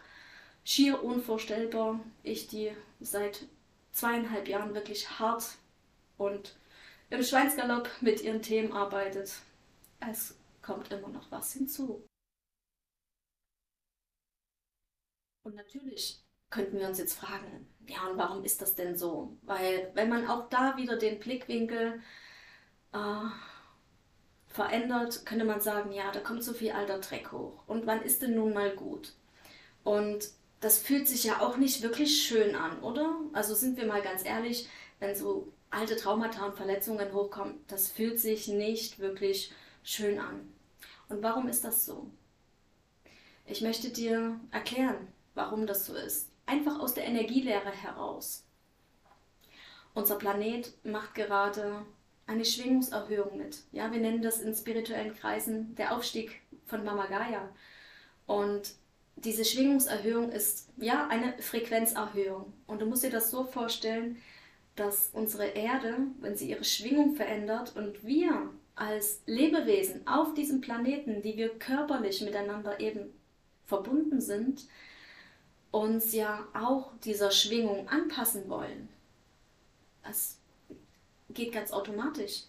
schier 0.62 1.02
unvorstellbar. 1.02 2.00
Ich, 2.22 2.48
die 2.48 2.70
seit 3.00 3.46
zweieinhalb 3.92 4.46
Jahren 4.46 4.74
wirklich 4.74 5.18
hart 5.18 5.56
und 6.18 6.54
im 7.08 7.22
Schweinsgalopp 7.22 7.88
mit 8.02 8.20
ihren 8.20 8.42
Themen 8.42 8.72
arbeitet. 8.72 9.32
Es 10.00 10.36
kommt 10.60 10.92
immer 10.92 11.08
noch 11.08 11.30
was 11.30 11.54
hinzu. 11.54 12.04
Und 15.44 15.54
natürlich 15.54 16.20
könnten 16.50 16.78
wir 16.78 16.88
uns 16.88 16.98
jetzt 16.98 17.18
fragen, 17.18 17.66
ja, 17.86 18.06
und 18.08 18.18
warum 18.18 18.44
ist 18.44 18.60
das 18.62 18.74
denn 18.74 18.96
so? 18.96 19.36
Weil 19.42 19.90
wenn 19.94 20.08
man 20.08 20.28
auch 20.28 20.48
da 20.48 20.76
wieder 20.76 20.96
den 20.96 21.18
Blickwinkel 21.18 22.00
äh, 22.92 23.28
verändert, 24.46 25.24
könnte 25.24 25.44
man 25.44 25.60
sagen, 25.60 25.92
ja, 25.92 26.10
da 26.10 26.20
kommt 26.20 26.44
so 26.44 26.52
viel 26.52 26.72
alter 26.72 26.98
Dreck 26.98 27.32
hoch. 27.32 27.62
Und 27.66 27.86
wann 27.86 28.02
ist 28.02 28.22
denn 28.22 28.34
nun 28.34 28.52
mal 28.52 28.74
gut? 28.74 29.14
Und 29.84 30.28
das 30.60 30.78
fühlt 30.78 31.06
sich 31.06 31.24
ja 31.24 31.40
auch 31.40 31.56
nicht 31.56 31.82
wirklich 31.82 32.22
schön 32.26 32.54
an, 32.56 32.80
oder? 32.80 33.16
Also 33.32 33.54
sind 33.54 33.76
wir 33.76 33.86
mal 33.86 34.02
ganz 34.02 34.24
ehrlich, 34.24 34.68
wenn 34.98 35.14
so 35.14 35.52
alte 35.70 35.96
Traumata 35.96 36.46
und 36.46 36.56
Verletzungen 36.56 37.12
hochkommen, 37.12 37.54
das 37.68 37.88
fühlt 37.88 38.18
sich 38.18 38.48
nicht 38.48 38.98
wirklich 38.98 39.52
schön 39.82 40.18
an. 40.18 40.52
Und 41.08 41.22
warum 41.22 41.48
ist 41.48 41.64
das 41.64 41.86
so? 41.86 42.10
Ich 43.46 43.62
möchte 43.62 43.90
dir 43.90 44.38
erklären, 44.50 45.08
warum 45.34 45.66
das 45.66 45.86
so 45.86 45.94
ist. 45.94 46.27
Einfach 46.48 46.80
aus 46.80 46.94
der 46.94 47.04
Energielehre 47.04 47.70
heraus. 47.70 48.42
Unser 49.92 50.16
Planet 50.16 50.72
macht 50.82 51.14
gerade 51.14 51.84
eine 52.26 52.46
Schwingungserhöhung 52.46 53.36
mit. 53.36 53.58
Ja, 53.70 53.92
wir 53.92 54.00
nennen 54.00 54.22
das 54.22 54.40
in 54.40 54.54
spirituellen 54.54 55.14
Kreisen 55.14 55.74
der 55.74 55.94
Aufstieg 55.94 56.40
von 56.64 56.84
Mama 56.84 57.04
Gaia. 57.04 57.50
Und 58.26 58.72
diese 59.16 59.44
Schwingungserhöhung 59.44 60.32
ist 60.32 60.70
ja 60.78 61.06
eine 61.08 61.36
Frequenzerhöhung. 61.38 62.50
Und 62.66 62.80
du 62.80 62.86
musst 62.86 63.04
dir 63.04 63.10
das 63.10 63.30
so 63.30 63.44
vorstellen, 63.44 64.16
dass 64.74 65.10
unsere 65.12 65.48
Erde, 65.48 65.98
wenn 66.20 66.34
sie 66.34 66.48
ihre 66.48 66.64
Schwingung 66.64 67.14
verändert 67.14 67.76
und 67.76 68.06
wir 68.06 68.50
als 68.74 69.20
Lebewesen 69.26 70.06
auf 70.06 70.32
diesem 70.32 70.62
Planeten, 70.62 71.20
die 71.20 71.36
wir 71.36 71.58
körperlich 71.58 72.22
miteinander 72.22 72.80
eben 72.80 73.12
verbunden 73.66 74.22
sind, 74.22 74.66
uns 75.70 76.12
ja 76.12 76.46
auch 76.54 76.92
dieser 77.04 77.30
Schwingung 77.30 77.88
anpassen 77.88 78.48
wollen. 78.48 78.88
Das 80.02 80.38
geht 81.30 81.52
ganz 81.52 81.72
automatisch. 81.72 82.44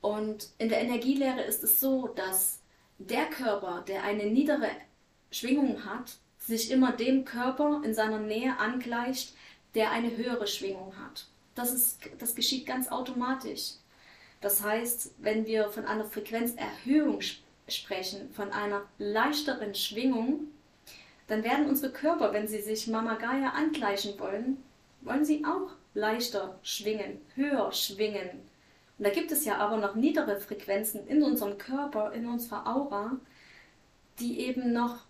Und 0.00 0.50
in 0.58 0.68
der 0.68 0.80
Energielehre 0.80 1.42
ist 1.42 1.64
es 1.64 1.80
so, 1.80 2.08
dass 2.08 2.60
der 2.98 3.26
Körper, 3.26 3.82
der 3.86 4.02
eine 4.02 4.26
niedere 4.26 4.70
Schwingung 5.30 5.84
hat, 5.84 6.18
sich 6.38 6.70
immer 6.70 6.92
dem 6.92 7.24
Körper 7.24 7.82
in 7.84 7.94
seiner 7.94 8.18
Nähe 8.18 8.56
angleicht, 8.58 9.34
der 9.74 9.90
eine 9.90 10.16
höhere 10.16 10.46
Schwingung 10.46 10.94
hat. 10.96 11.26
Das, 11.54 11.72
ist, 11.72 11.98
das 12.18 12.34
geschieht 12.34 12.66
ganz 12.66 12.88
automatisch. 12.88 13.74
Das 14.40 14.62
heißt, 14.62 15.14
wenn 15.18 15.46
wir 15.46 15.70
von 15.70 15.86
einer 15.86 16.04
Frequenzerhöhung 16.04 17.20
sprechen, 17.66 18.30
von 18.32 18.52
einer 18.52 18.82
leichteren 18.98 19.74
Schwingung, 19.74 20.48
dann 21.26 21.42
werden 21.44 21.68
unsere 21.68 21.92
Körper, 21.92 22.32
wenn 22.32 22.46
sie 22.46 22.60
sich 22.60 22.86
Mama 22.86 23.14
Gaia 23.14 23.50
angleichen 23.50 24.18
wollen, 24.18 24.62
wollen 25.00 25.24
sie 25.24 25.44
auch 25.44 25.70
leichter 25.94 26.58
schwingen, 26.62 27.20
höher 27.34 27.72
schwingen. 27.72 28.30
Und 28.98 29.06
da 29.06 29.10
gibt 29.10 29.32
es 29.32 29.44
ja 29.44 29.58
aber 29.58 29.76
noch 29.76 29.94
niedere 29.94 30.38
Frequenzen 30.38 31.06
in 31.06 31.22
unserem 31.22 31.58
Körper, 31.58 32.12
in 32.12 32.26
unserer 32.26 32.66
Aura, 32.66 33.16
die 34.18 34.40
eben 34.40 34.72
noch 34.72 35.04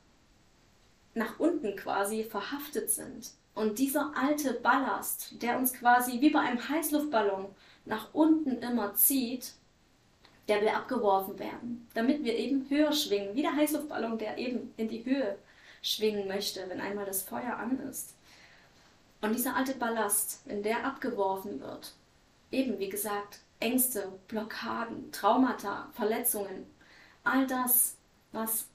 nach 1.15 1.39
unten 1.39 1.77
quasi 1.77 2.25
verhaftet 2.25 2.91
sind. 2.91 3.31
Und 3.55 3.79
dieser 3.79 4.13
alte 4.17 4.55
Ballast, 4.55 5.41
der 5.43 5.59
uns 5.59 5.73
quasi 5.73 6.21
wie 6.21 6.31
bei 6.31 6.41
einem 6.41 6.69
Heißluftballon 6.69 7.47
nach 7.87 8.13
unten 8.13 8.59
immer 8.59 8.95
zieht, 8.95 9.55
der 10.49 10.61
will 10.61 10.69
abgeworfen 10.69 11.39
werden, 11.39 11.89
damit 11.95 12.23
wir 12.23 12.37
eben 12.37 12.69
höher 12.69 12.93
schwingen, 12.93 13.35
wie 13.35 13.43
der 13.43 13.57
Heißluftballon, 13.57 14.19
der 14.19 14.39
eben 14.39 14.73
in 14.77 14.89
die 14.89 15.05
Höhe 15.05 15.39
schwingen 15.87 16.27
möchte, 16.27 16.69
wenn 16.69 16.81
einmal 16.81 17.07
das 17.07 17.23
Feuer 17.23 17.57
an 17.57 17.79
ist. 17.89 18.15
Und 19.21 19.35
dieser 19.35 19.57
alte 19.57 19.75
Ballast, 19.75 20.41
wenn 20.45 20.63
der 20.63 20.85
abgeworfen 20.85 21.61
wird, 21.61 21.95
eben 22.51 22.79
wie 22.79 22.89
gesagt, 22.89 23.41
Ängste, 23.61 24.13
Blockaden, 24.29 25.11
Traumata, 25.13 25.89
Verletzungen, 25.95 26.67
all 27.25 27.47
das, 27.47 27.97
was 28.33 28.67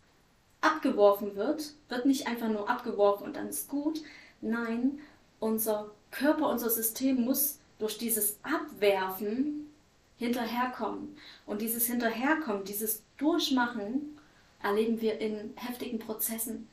abgeworfen 0.62 1.36
wird, 1.36 1.74
wird 1.90 2.06
nicht 2.06 2.28
einfach 2.28 2.48
nur 2.48 2.70
abgeworfen 2.70 3.28
und 3.28 3.36
dann 3.36 3.50
ist 3.50 3.70
gut. 3.70 4.02
Nein, 4.42 5.00
unser 5.40 5.92
Körper, 6.12 6.50
unser 6.50 6.70
System 6.70 7.22
muss 7.22 7.60
durch 7.78 7.98
dieses 7.98 8.40
Abwerfen 8.44 9.72
hinterherkommen. 10.18 11.18
Und 11.46 11.62
dieses 11.62 11.88
Hinterherkommen, 11.88 12.64
dieses 12.64 13.04
Durchmachen 13.18 14.20
erleben 14.62 15.02
wir 15.02 15.20
in 15.20 15.54
heftigen 15.56 16.00
Prozessen. 16.00 16.68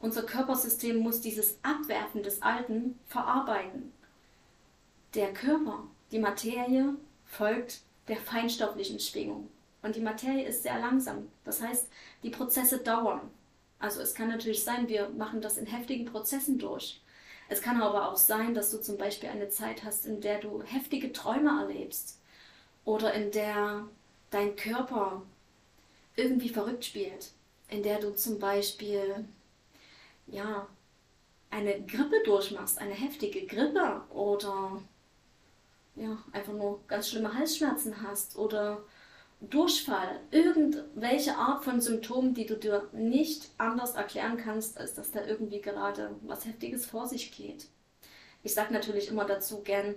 Unser 0.00 0.22
Körpersystem 0.22 0.96
muss 0.96 1.20
dieses 1.20 1.58
Abwerfen 1.62 2.22
des 2.22 2.40
Alten 2.40 2.98
verarbeiten. 3.06 3.92
Der 5.14 5.32
Körper, 5.34 5.84
die 6.10 6.18
Materie, 6.18 6.94
folgt 7.26 7.82
der 8.08 8.16
feinstofflichen 8.16 8.98
Schwingung. 8.98 9.48
Und 9.82 9.96
die 9.96 10.00
Materie 10.00 10.46
ist 10.46 10.62
sehr 10.62 10.78
langsam. 10.78 11.28
Das 11.44 11.62
heißt, 11.62 11.86
die 12.22 12.30
Prozesse 12.30 12.78
dauern. 12.78 13.20
Also 13.78 14.00
es 14.00 14.14
kann 14.14 14.28
natürlich 14.28 14.64
sein, 14.64 14.88
wir 14.88 15.10
machen 15.10 15.42
das 15.42 15.58
in 15.58 15.66
heftigen 15.66 16.06
Prozessen 16.06 16.58
durch. 16.58 17.00
Es 17.48 17.60
kann 17.60 17.80
aber 17.80 18.10
auch 18.10 18.16
sein, 18.16 18.54
dass 18.54 18.70
du 18.70 18.80
zum 18.80 18.96
Beispiel 18.96 19.28
eine 19.28 19.48
Zeit 19.48 19.84
hast, 19.84 20.06
in 20.06 20.20
der 20.20 20.38
du 20.38 20.62
heftige 20.62 21.12
Träume 21.12 21.60
erlebst 21.60 22.18
oder 22.84 23.12
in 23.12 23.32
der 23.32 23.86
dein 24.30 24.56
Körper 24.56 25.22
irgendwie 26.16 26.48
verrückt 26.48 26.84
spielt, 26.84 27.32
in 27.68 27.82
der 27.82 27.98
du 27.98 28.14
zum 28.14 28.38
Beispiel 28.38 29.24
ja 30.30 30.66
eine 31.50 31.82
Grippe 31.82 32.22
durchmachst, 32.24 32.78
eine 32.78 32.94
heftige 32.94 33.46
Grippe 33.46 34.02
oder 34.10 34.82
ja 35.96 36.18
einfach 36.32 36.52
nur 36.52 36.80
ganz 36.86 37.08
schlimme 37.08 37.34
Halsschmerzen 37.34 38.02
hast 38.02 38.36
oder 38.36 38.82
Durchfall, 39.40 40.20
irgendwelche 40.30 41.34
Art 41.36 41.64
von 41.64 41.80
Symptomen, 41.80 42.34
die 42.34 42.44
du 42.44 42.56
dir 42.56 42.88
nicht 42.92 43.48
anders 43.56 43.94
erklären 43.94 44.36
kannst, 44.36 44.76
als 44.76 44.94
dass 44.94 45.12
da 45.12 45.24
irgendwie 45.24 45.62
gerade 45.62 46.14
was 46.22 46.44
Heftiges 46.44 46.84
vor 46.84 47.06
sich 47.06 47.32
geht. 47.32 47.66
Ich 48.42 48.52
sage 48.52 48.72
natürlich 48.72 49.08
immer 49.08 49.24
dazu 49.24 49.62
gern, 49.62 49.94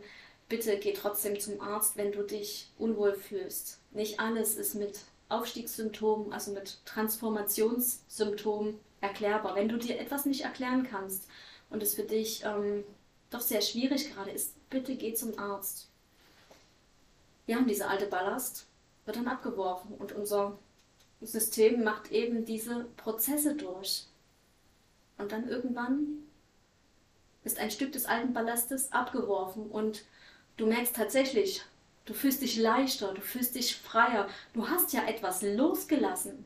bitte 0.47 0.77
geh 0.77 0.93
trotzdem 0.93 1.39
zum 1.41 1.59
Arzt, 1.59 1.97
wenn 1.97 2.13
du 2.13 2.23
dich 2.23 2.71
unwohl 2.77 3.15
fühlst. 3.15 3.79
Nicht 3.91 4.21
alles 4.21 4.55
ist 4.55 4.75
mit 4.75 4.99
Aufstiegssymptomen, 5.27 6.31
also 6.31 6.51
mit 6.51 6.79
Transformationssymptomen 6.85 8.79
erklärbar. 9.03 9.55
Wenn 9.55 9.69
du 9.69 9.77
dir 9.77 9.99
etwas 9.99 10.25
nicht 10.25 10.41
erklären 10.41 10.87
kannst 10.89 11.27
und 11.69 11.83
es 11.83 11.93
für 11.93 12.03
dich 12.03 12.43
ähm, 12.43 12.83
doch 13.29 13.41
sehr 13.41 13.61
schwierig 13.61 14.13
gerade 14.13 14.31
ist, 14.31 14.53
bitte 14.69 14.95
geh 14.95 15.13
zum 15.13 15.37
Arzt. 15.37 15.89
Ja, 17.45 17.57
und 17.57 17.69
dieser 17.69 17.89
alte 17.89 18.07
Ballast, 18.07 18.65
wird 19.05 19.17
dann 19.17 19.27
abgeworfen 19.27 19.95
und 19.95 20.13
unser 20.13 20.57
System 21.21 21.83
macht 21.83 22.11
eben 22.11 22.45
diese 22.45 22.85
Prozesse 22.97 23.55
durch. 23.55 24.05
Und 25.17 25.31
dann 25.31 25.47
irgendwann 25.47 26.23
ist 27.43 27.59
ein 27.59 27.71
Stück 27.71 27.91
des 27.91 28.05
alten 28.05 28.33
Ballastes 28.33 28.91
abgeworfen 28.91 29.67
und 29.69 30.05
du 30.57 30.65
merkst 30.65 30.95
tatsächlich, 30.95 31.63
du 32.05 32.13
fühlst 32.13 32.41
dich 32.41 32.57
leichter, 32.57 33.13
du 33.13 33.21
fühlst 33.21 33.55
dich 33.55 33.75
freier, 33.75 34.29
du 34.53 34.69
hast 34.69 34.93
ja 34.93 35.05
etwas 35.05 35.41
losgelassen. 35.41 36.45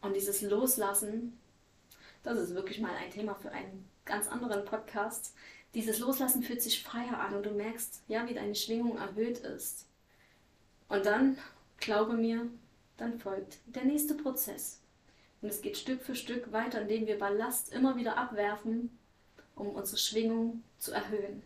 Und 0.00 0.14
dieses 0.14 0.42
Loslassen, 0.42 1.38
das 2.22 2.38
ist 2.38 2.54
wirklich 2.54 2.80
mal 2.80 2.94
ein 2.94 3.10
Thema 3.10 3.34
für 3.34 3.50
einen 3.50 3.88
ganz 4.04 4.28
anderen 4.28 4.64
Podcast. 4.64 5.34
Dieses 5.74 5.98
Loslassen 5.98 6.42
fühlt 6.42 6.62
sich 6.62 6.82
freier 6.82 7.18
an 7.18 7.34
und 7.34 7.46
du 7.46 7.50
merkst, 7.50 8.02
ja, 8.08 8.28
wie 8.28 8.34
deine 8.34 8.54
Schwingung 8.54 8.96
erhöht 8.96 9.38
ist. 9.38 9.86
Und 10.88 11.06
dann, 11.06 11.38
glaube 11.78 12.14
mir, 12.14 12.46
dann 12.96 13.18
folgt 13.18 13.58
der 13.66 13.84
nächste 13.84 14.14
Prozess. 14.14 14.80
Und 15.42 15.48
es 15.48 15.62
geht 15.62 15.76
Stück 15.76 16.02
für 16.02 16.14
Stück 16.14 16.52
weiter, 16.52 16.82
indem 16.82 17.06
wir 17.06 17.18
Ballast 17.18 17.72
immer 17.72 17.96
wieder 17.96 18.16
abwerfen, 18.16 18.98
um 19.54 19.68
unsere 19.70 19.98
Schwingung 19.98 20.62
zu 20.78 20.92
erhöhen. 20.92 21.42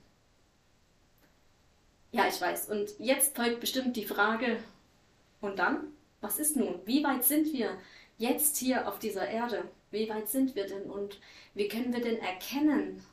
Ja, 2.11 2.27
ich 2.29 2.41
weiß. 2.41 2.71
Und 2.71 2.99
jetzt 2.99 3.37
folgt 3.37 3.61
bestimmt 3.61 3.97
die 3.97 4.05
Frage, 4.05 4.59
und 5.45 5.59
dann? 5.59 5.89
Was 6.21 6.39
ist 6.39 6.57
nun? 6.57 6.81
Wie 6.87 7.05
weit 7.05 7.23
sind 7.23 7.53
wir 7.53 7.77
jetzt 8.19 8.57
hier 8.57 8.89
auf 8.89 8.99
dieser 8.99 9.29
Erde? 9.29 9.65
Wie 9.91 10.09
weit 10.09 10.29
sind 10.29 10.55
wir 10.55 10.67
denn? 10.67 10.91
Und 10.91 11.21
wie 11.55 11.69
können 11.69 11.93
wir 11.93 12.01
denn 12.01 12.19
erkennen, 12.19 13.05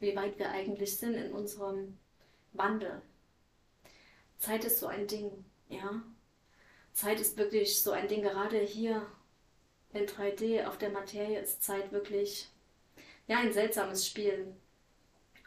wie 0.00 0.14
weit 0.16 0.38
wir 0.38 0.50
eigentlich 0.50 0.96
sind 0.96 1.14
in 1.14 1.32
unserem 1.32 1.96
Wandel? 2.52 3.02
Zeit 4.38 4.64
ist 4.64 4.78
so 4.78 4.86
ein 4.86 5.06
Ding, 5.06 5.30
ja. 5.68 6.02
Zeit 6.92 7.20
ist 7.20 7.36
wirklich 7.38 7.82
so 7.82 7.92
ein 7.92 8.08
Ding, 8.08 8.22
gerade 8.22 8.60
hier 8.60 9.06
in 9.92 10.06
3D 10.06 10.66
auf 10.66 10.76
der 10.78 10.90
Materie 10.90 11.40
ist 11.40 11.62
Zeit 11.62 11.92
wirklich, 11.92 12.48
ja, 13.26 13.38
ein 13.38 13.52
seltsames 13.52 14.06
Spiel. 14.06 14.54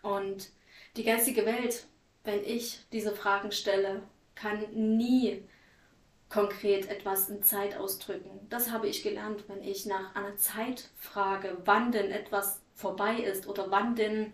Und 0.01 0.49
die 0.95 1.03
geistige 1.03 1.45
Welt, 1.45 1.85
wenn 2.23 2.43
ich 2.43 2.79
diese 2.91 3.15
Fragen 3.15 3.51
stelle, 3.51 4.01
kann 4.35 4.65
nie 4.73 5.43
konkret 6.29 6.89
etwas 6.89 7.29
in 7.29 7.43
Zeit 7.43 7.77
ausdrücken. 7.77 8.29
Das 8.49 8.71
habe 8.71 8.87
ich 8.87 9.03
gelernt, 9.03 9.45
wenn 9.47 9.63
ich 9.63 9.85
nach 9.85 10.15
einer 10.15 10.37
Zeit 10.37 10.89
frage, 10.97 11.57
wann 11.65 11.91
denn 11.91 12.11
etwas 12.11 12.61
vorbei 12.75 13.17
ist 13.17 13.47
oder 13.47 13.71
wann 13.71 13.95
denn 13.95 14.33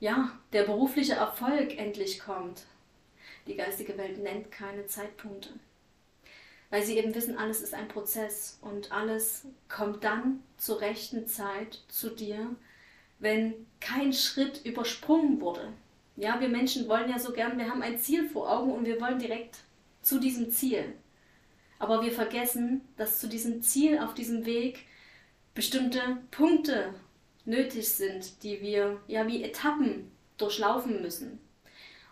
ja, 0.00 0.30
der 0.52 0.62
berufliche 0.62 1.14
Erfolg 1.14 1.76
endlich 1.76 2.20
kommt. 2.20 2.64
Die 3.46 3.56
geistige 3.56 3.98
Welt 3.98 4.18
nennt 4.18 4.52
keine 4.52 4.86
Zeitpunkte. 4.86 5.50
Weil 6.70 6.82
sie 6.82 6.98
eben 6.98 7.14
wissen, 7.14 7.38
alles 7.38 7.62
ist 7.62 7.74
ein 7.74 7.88
Prozess 7.88 8.58
und 8.60 8.92
alles 8.92 9.46
kommt 9.68 10.04
dann 10.04 10.42
zur 10.58 10.80
rechten 10.80 11.26
Zeit 11.26 11.82
zu 11.88 12.10
dir, 12.10 12.54
wenn 13.18 13.54
kein 13.80 14.12
Schritt 14.12 14.64
übersprungen 14.64 15.40
wurde. 15.40 15.72
Ja, 16.16 16.40
wir 16.40 16.48
Menschen 16.48 16.88
wollen 16.88 17.10
ja 17.10 17.18
so 17.18 17.32
gern, 17.32 17.58
wir 17.58 17.70
haben 17.70 17.82
ein 17.82 17.98
Ziel 17.98 18.28
vor 18.28 18.50
Augen 18.50 18.72
und 18.72 18.84
wir 18.84 19.00
wollen 19.00 19.18
direkt 19.18 19.58
zu 20.02 20.20
diesem 20.20 20.50
Ziel. 20.50 20.94
Aber 21.78 22.02
wir 22.02 22.12
vergessen, 22.12 22.82
dass 22.96 23.20
zu 23.20 23.28
diesem 23.28 23.62
Ziel 23.62 23.98
auf 23.98 24.14
diesem 24.14 24.46
Weg 24.46 24.86
bestimmte 25.54 26.18
Punkte 26.30 26.94
nötig 27.44 27.88
sind, 27.88 28.42
die 28.42 28.60
wir 28.60 29.00
ja 29.06 29.26
wie 29.26 29.42
Etappen 29.42 30.10
durchlaufen 30.36 31.02
müssen. 31.02 31.40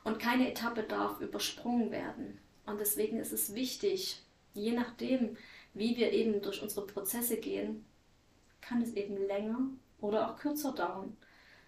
Und 0.04 0.18
keine 0.18 0.50
Etappe 0.50 0.82
darf 0.82 1.20
übersprungen 1.20 1.90
werden. 1.90 2.38
Und 2.64 2.80
deswegen 2.80 3.18
ist 3.18 3.32
es 3.32 3.54
wichtig, 3.54 4.22
je 4.54 4.72
nachdem, 4.72 5.36
wie 5.74 5.96
wir 5.96 6.12
eben 6.12 6.42
durch 6.42 6.62
unsere 6.62 6.86
Prozesse 6.86 7.36
gehen, 7.36 7.84
kann 8.60 8.82
es 8.82 8.94
eben 8.94 9.16
länger 9.26 9.60
oder 10.00 10.30
auch 10.30 10.38
kürzer 10.38 10.72
dauern. 10.72 11.16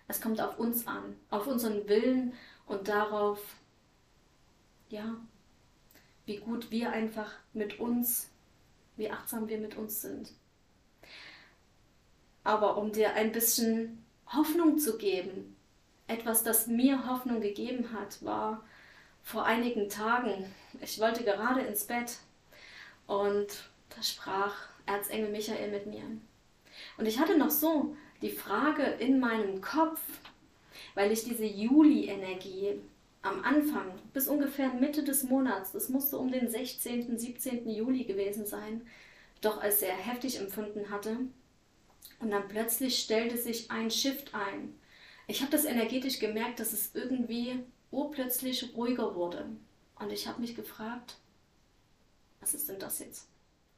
Es 0.08 0.20
kommt 0.20 0.40
auf 0.40 0.58
uns 0.58 0.86
an, 0.86 1.16
auf 1.30 1.46
unseren 1.46 1.86
Willen 1.88 2.32
und 2.66 2.88
darauf, 2.88 3.38
ja, 4.88 5.16
wie 6.28 6.36
gut 6.36 6.70
wir 6.70 6.92
einfach 6.92 7.32
mit 7.54 7.80
uns, 7.80 8.30
wie 8.96 9.10
achtsam 9.10 9.48
wir 9.48 9.58
mit 9.58 9.76
uns 9.76 10.02
sind. 10.02 10.30
Aber 12.44 12.76
um 12.76 12.92
dir 12.92 13.14
ein 13.14 13.32
bisschen 13.32 14.04
Hoffnung 14.26 14.78
zu 14.78 14.98
geben, 14.98 15.56
etwas, 16.06 16.42
das 16.42 16.66
mir 16.66 17.08
Hoffnung 17.08 17.40
gegeben 17.40 17.92
hat, 17.92 18.22
war 18.22 18.62
vor 19.22 19.46
einigen 19.46 19.88
Tagen, 19.88 20.44
ich 20.82 21.00
wollte 21.00 21.24
gerade 21.24 21.62
ins 21.62 21.84
Bett 21.84 22.18
und 23.06 23.70
da 23.96 24.02
sprach 24.02 24.54
Erzengel 24.84 25.30
Michael 25.30 25.70
mit 25.70 25.86
mir. 25.86 26.04
Und 26.98 27.06
ich 27.06 27.18
hatte 27.18 27.38
noch 27.38 27.50
so 27.50 27.96
die 28.20 28.30
Frage 28.30 28.82
in 28.82 29.18
meinem 29.18 29.62
Kopf, 29.62 30.00
weil 30.94 31.10
ich 31.10 31.24
diese 31.24 31.46
Juli-Energie 31.46 32.80
am 33.22 33.42
Anfang 33.44 33.98
bis 34.12 34.28
ungefähr 34.28 34.72
Mitte 34.72 35.02
des 35.02 35.24
Monats, 35.24 35.72
das 35.72 35.88
musste 35.88 36.18
um 36.18 36.30
den 36.30 36.48
16., 36.48 37.18
17. 37.18 37.68
Juli 37.68 38.04
gewesen 38.04 38.46
sein, 38.46 38.86
doch 39.40 39.60
als 39.60 39.80
sehr 39.80 39.94
heftig 39.94 40.38
empfunden 40.38 40.90
hatte. 40.90 41.16
Und 42.20 42.30
dann 42.30 42.48
plötzlich 42.48 42.98
stellte 42.98 43.36
sich 43.36 43.70
ein 43.70 43.90
Shift 43.90 44.34
ein. 44.34 44.78
Ich 45.26 45.40
habe 45.40 45.50
das 45.50 45.64
energetisch 45.64 46.18
gemerkt, 46.18 46.58
dass 46.58 46.72
es 46.72 46.94
irgendwie 46.94 47.60
urplötzlich 47.90 48.74
ruhiger 48.76 49.14
wurde. 49.14 49.46
Und 49.98 50.12
ich 50.12 50.26
habe 50.26 50.40
mich 50.40 50.54
gefragt, 50.54 51.16
was 52.40 52.54
ist 52.54 52.68
denn 52.68 52.78
das 52.78 52.98
jetzt? 53.00 53.28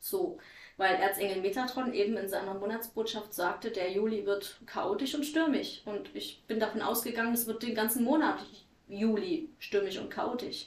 So, 0.00 0.38
weil 0.76 0.94
Erzengel 0.94 1.42
Metatron 1.42 1.92
eben 1.92 2.16
in 2.16 2.28
seiner 2.28 2.54
Monatsbotschaft 2.54 3.35
sagte, 3.35 3.70
der 3.70 3.92
Juli 3.92 4.25
wird 4.25 4.61
chaotisch 4.66 5.14
und 5.14 5.26
stürmisch. 5.26 5.82
Und 5.85 6.14
ich 6.14 6.42
bin 6.47 6.61
davon 6.61 6.80
ausgegangen, 6.80 7.35
es 7.35 7.47
wird 7.47 7.62
den 7.62 7.75
ganzen 7.75 8.04
Monat 8.04 8.47
Juli 8.90 9.49
stürmisch 9.59 9.99
und 9.99 10.11
chaotisch. 10.11 10.66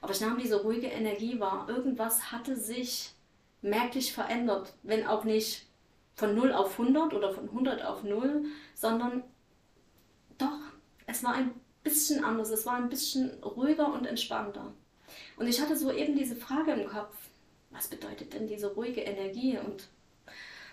Aber 0.00 0.12
ich 0.12 0.20
nahm 0.20 0.38
diese 0.38 0.62
ruhige 0.62 0.88
Energie 0.88 1.40
wahr. 1.40 1.66
Irgendwas 1.68 2.30
hatte 2.30 2.56
sich 2.56 3.12
merklich 3.62 4.12
verändert, 4.12 4.74
wenn 4.82 5.06
auch 5.06 5.24
nicht 5.24 5.66
von 6.14 6.34
0 6.34 6.52
auf 6.52 6.78
100 6.78 7.14
oder 7.14 7.32
von 7.32 7.48
100 7.48 7.84
auf 7.84 8.04
0, 8.04 8.44
sondern 8.74 9.24
doch, 10.38 10.58
es 11.06 11.24
war 11.24 11.34
ein 11.34 11.54
bisschen 11.82 12.24
anders, 12.24 12.50
es 12.50 12.66
war 12.66 12.74
ein 12.74 12.88
bisschen 12.88 13.42
ruhiger 13.42 13.92
und 13.92 14.06
entspannter. 14.06 14.72
Und 15.36 15.48
ich 15.48 15.60
hatte 15.60 15.76
so 15.76 15.90
eben 15.90 16.16
diese 16.16 16.36
Frage 16.36 16.72
im 16.72 16.88
Kopf, 16.88 17.16
was 17.70 17.88
bedeutet 17.88 18.32
denn 18.34 18.46
diese 18.46 18.74
ruhige 18.74 19.00
Energie? 19.00 19.58
Und 19.58 19.88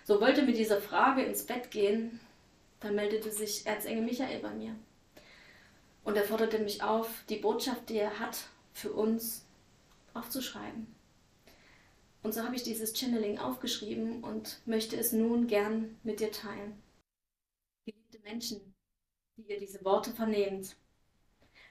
so 0.04 0.20
wollte 0.20 0.42
mit 0.42 0.56
dieser 0.56 0.80
Frage 0.80 1.22
ins 1.22 1.44
Bett 1.44 1.70
gehen, 1.70 2.20
da 2.80 2.90
meldete 2.90 3.30
sich 3.30 3.66
Erzengel 3.66 4.04
Michael 4.04 4.40
bei 4.40 4.50
mir. 4.50 4.74
Und 6.04 6.16
er 6.16 6.24
forderte 6.24 6.58
mich 6.58 6.82
auf, 6.82 7.08
die 7.28 7.36
Botschaft, 7.36 7.88
die 7.88 7.98
er 7.98 8.18
hat, 8.18 8.38
für 8.72 8.92
uns 8.92 9.44
aufzuschreiben. 10.14 10.86
Und 12.22 12.32
so 12.34 12.42
habe 12.44 12.54
ich 12.54 12.62
dieses 12.62 12.96
Channeling 12.96 13.38
aufgeschrieben 13.38 14.22
und 14.22 14.60
möchte 14.64 14.96
es 14.96 15.12
nun 15.12 15.46
gern 15.46 15.98
mit 16.02 16.20
dir 16.20 16.30
teilen. 16.30 16.80
Geliebte 17.84 18.20
Menschen, 18.20 18.74
die 19.36 19.50
ihr 19.50 19.58
diese 19.58 19.84
Worte 19.84 20.12
vernehmt, 20.12 20.76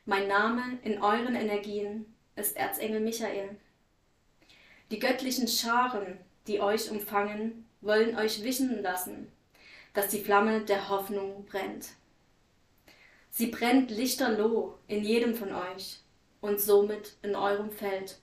mein 0.05 0.27
Name 0.27 0.79
in 0.83 1.01
euren 1.01 1.35
Energien 1.35 2.13
ist 2.35 2.57
Erzengel 2.57 2.99
Michael. 2.99 3.55
Die 4.89 4.99
göttlichen 4.99 5.47
Scharen, 5.47 6.17
die 6.47 6.59
euch 6.59 6.89
umfangen, 6.89 7.65
wollen 7.81 8.17
euch 8.17 8.43
wissen 8.43 8.81
lassen, 8.81 9.31
dass 9.93 10.09
die 10.09 10.21
Flamme 10.21 10.65
der 10.65 10.89
Hoffnung 10.89 11.45
brennt. 11.45 11.89
Sie 13.31 13.47
brennt 13.47 13.89
lichterloh 13.89 14.77
in 14.87 15.03
jedem 15.05 15.33
von 15.35 15.53
euch 15.53 16.01
und 16.41 16.59
somit 16.59 17.15
in 17.21 17.33
eurem 17.33 17.71
Feld. 17.71 18.19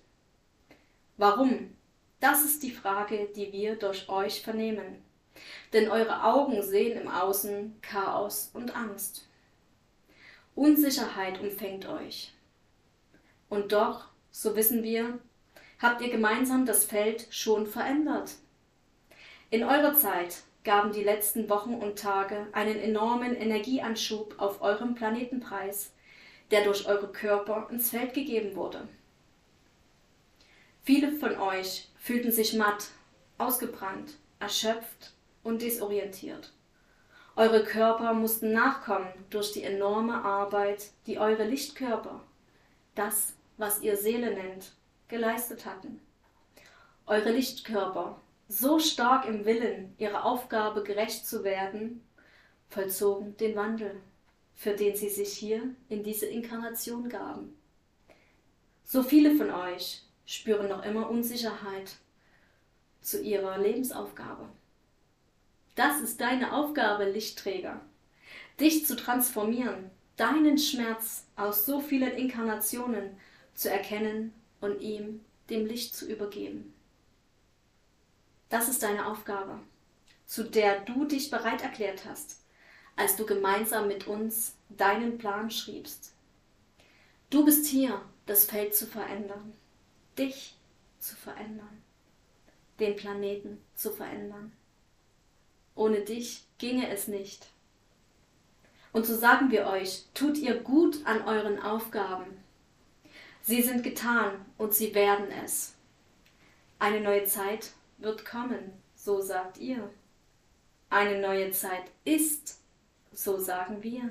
Warum? 1.17 1.75
Das 2.21 2.45
ist 2.45 2.63
die 2.63 2.71
Frage, 2.71 3.29
die 3.35 3.51
wir 3.53 3.77
durch 3.77 4.09
euch 4.11 4.43
vernehmen. 4.43 5.03
Denn 5.73 5.89
eure 5.89 6.25
Augen 6.25 6.63
sehen 6.63 7.01
im 7.01 7.09
Außen 7.09 7.79
Chaos 7.81 8.51
und 8.53 8.77
Angst. 8.77 9.27
Unsicherheit 10.55 11.41
umfängt 11.41 11.89
euch. 11.89 12.35
Und 13.49 13.73
doch, 13.73 14.09
so 14.31 14.57
wissen 14.57 14.83
wir, 14.83 15.21
habt 15.79 16.03
ihr 16.03 16.11
gemeinsam 16.11 16.67
das 16.67 16.85
Feld 16.85 17.29
schon 17.31 17.67
verändert. 17.67 18.35
In 19.49 19.65
eurer 19.65 19.95
Zeit 19.95 20.43
gaben 20.69 20.93
die 20.93 21.03
letzten 21.03 21.49
Wochen 21.49 21.77
und 21.77 21.99
Tage 21.99 22.47
einen 22.53 22.79
enormen 22.79 23.35
Energieanschub 23.35 24.35
auf 24.37 24.61
eurem 24.61 24.95
Planetenpreis, 24.95 25.93
der 26.51 26.63
durch 26.63 26.87
eure 26.87 27.11
Körper 27.11 27.69
ins 27.71 27.89
Feld 27.89 28.13
gegeben 28.13 28.55
wurde. 28.55 28.87
Viele 30.83 31.11
von 31.13 31.39
euch 31.39 31.89
fühlten 31.97 32.33
sich 32.33 32.53
matt, 32.53 32.89
ausgebrannt, 33.39 34.19
erschöpft 34.41 35.15
und 35.43 35.63
desorientiert. 35.63 36.53
Eure 37.35 37.65
Körper 37.65 38.13
mussten 38.13 38.53
nachkommen 38.53 39.09
durch 39.31 39.53
die 39.53 39.63
enorme 39.63 40.23
Arbeit, 40.23 40.91
die 41.07 41.19
eure 41.19 41.45
Lichtkörper, 41.45 42.23
das, 42.95 43.33
was 43.57 43.81
ihr 43.81 43.97
Seele 43.97 44.35
nennt, 44.35 44.73
geleistet 45.09 45.65
hatten. 45.65 46.03
Eure 47.07 47.31
Lichtkörper, 47.31 48.21
so 48.49 48.79
stark 48.79 49.27
im 49.27 49.45
Willen, 49.45 49.95
ihrer 49.99 50.25
Aufgabe 50.25 50.83
gerecht 50.83 51.27
zu 51.27 51.45
werden, 51.45 52.03
vollzogen 52.71 53.37
den 53.37 53.55
Wandel, 53.55 54.01
für 54.55 54.73
den 54.73 54.97
sie 54.97 55.11
sich 55.11 55.35
hier 55.35 55.63
in 55.89 56.03
diese 56.03 56.27
Inkarnation 56.27 57.09
gaben. 57.09 57.57
So 58.85 59.03
viele 59.03 59.37
von 59.37 59.51
euch 59.51 60.03
spüren 60.25 60.69
noch 60.69 60.85
immer 60.85 61.11
Unsicherheit 61.11 61.97
zu 63.03 63.23
ihrer 63.23 63.59
Lebensaufgabe. 63.59 64.49
Das 65.75 66.01
ist 66.01 66.21
deine 66.21 66.55
Aufgabe, 66.55 67.09
Lichtträger, 67.09 67.81
dich 68.59 68.87
zu 68.87 68.97
transformieren, 68.97 69.91
deinen 70.17 70.59
Schmerz 70.59 71.27
aus 71.37 71.67
so 71.67 71.81
vielen 71.81 72.13
Inkarnationen 72.13 73.17
zu 73.55 73.71
erkennen 73.71 74.33
und 74.61 74.81
ihm, 74.81 75.21
dem 75.51 75.67
Licht, 75.67 75.95
zu 75.95 76.11
übergeben. 76.11 76.75
Das 78.49 78.69
ist 78.69 78.83
deine 78.83 79.07
Aufgabe, 79.07 79.59
zu 80.27 80.45
der 80.45 80.81
du 80.81 81.05
dich 81.05 81.31
bereit 81.31 81.63
erklärt 81.63 82.05
hast, 82.05 82.41
als 82.97 83.17
du 83.17 83.27
gemeinsam 83.27 83.89
mit 83.89 84.07
uns 84.07 84.55
deinen 84.69 85.19
Plan 85.19 85.51
schriebst. 85.51 86.13
Du 87.31 87.45
bist 87.45 87.67
hier, 87.67 88.01
das 88.27 88.45
Feld 88.45 88.75
zu 88.75 88.87
verändern 88.87 89.55
dich 90.19 90.57
zu 90.99 91.15
verändern, 91.15 91.83
den 92.81 92.97
Planeten 92.97 93.63
zu 93.75 93.91
verändern. 93.91 94.53
Ohne 95.75 96.01
dich 96.01 96.45
ginge 96.59 96.91
es 96.91 97.07
nicht. 97.07 97.47
Und 98.93 99.07
so 99.07 99.15
sagen 99.15 99.51
wir 99.51 99.67
euch, 99.67 100.05
tut 100.15 100.39
ihr 100.39 100.59
gut 100.59 101.07
an 101.07 101.23
euren 101.23 101.61
Aufgaben. 101.61 102.43
Sie 103.43 103.63
sind 103.63 103.85
getan 103.85 104.45
und 104.59 104.75
sie 104.75 104.95
werden 104.95 105.31
es. 105.45 105.75
Eine 106.79 107.01
neue 107.01 107.25
Zeit 107.25 107.73
wird 107.99 108.25
kommen, 108.25 108.73
so 108.95 109.21
sagt 109.21 109.59
ihr. 109.59 109.91
Eine 110.91 111.21
neue 111.21 111.51
Zeit 111.51 111.85
ist, 112.05 112.61
so 113.13 113.39
sagen 113.39 113.83
wir. 113.83 114.11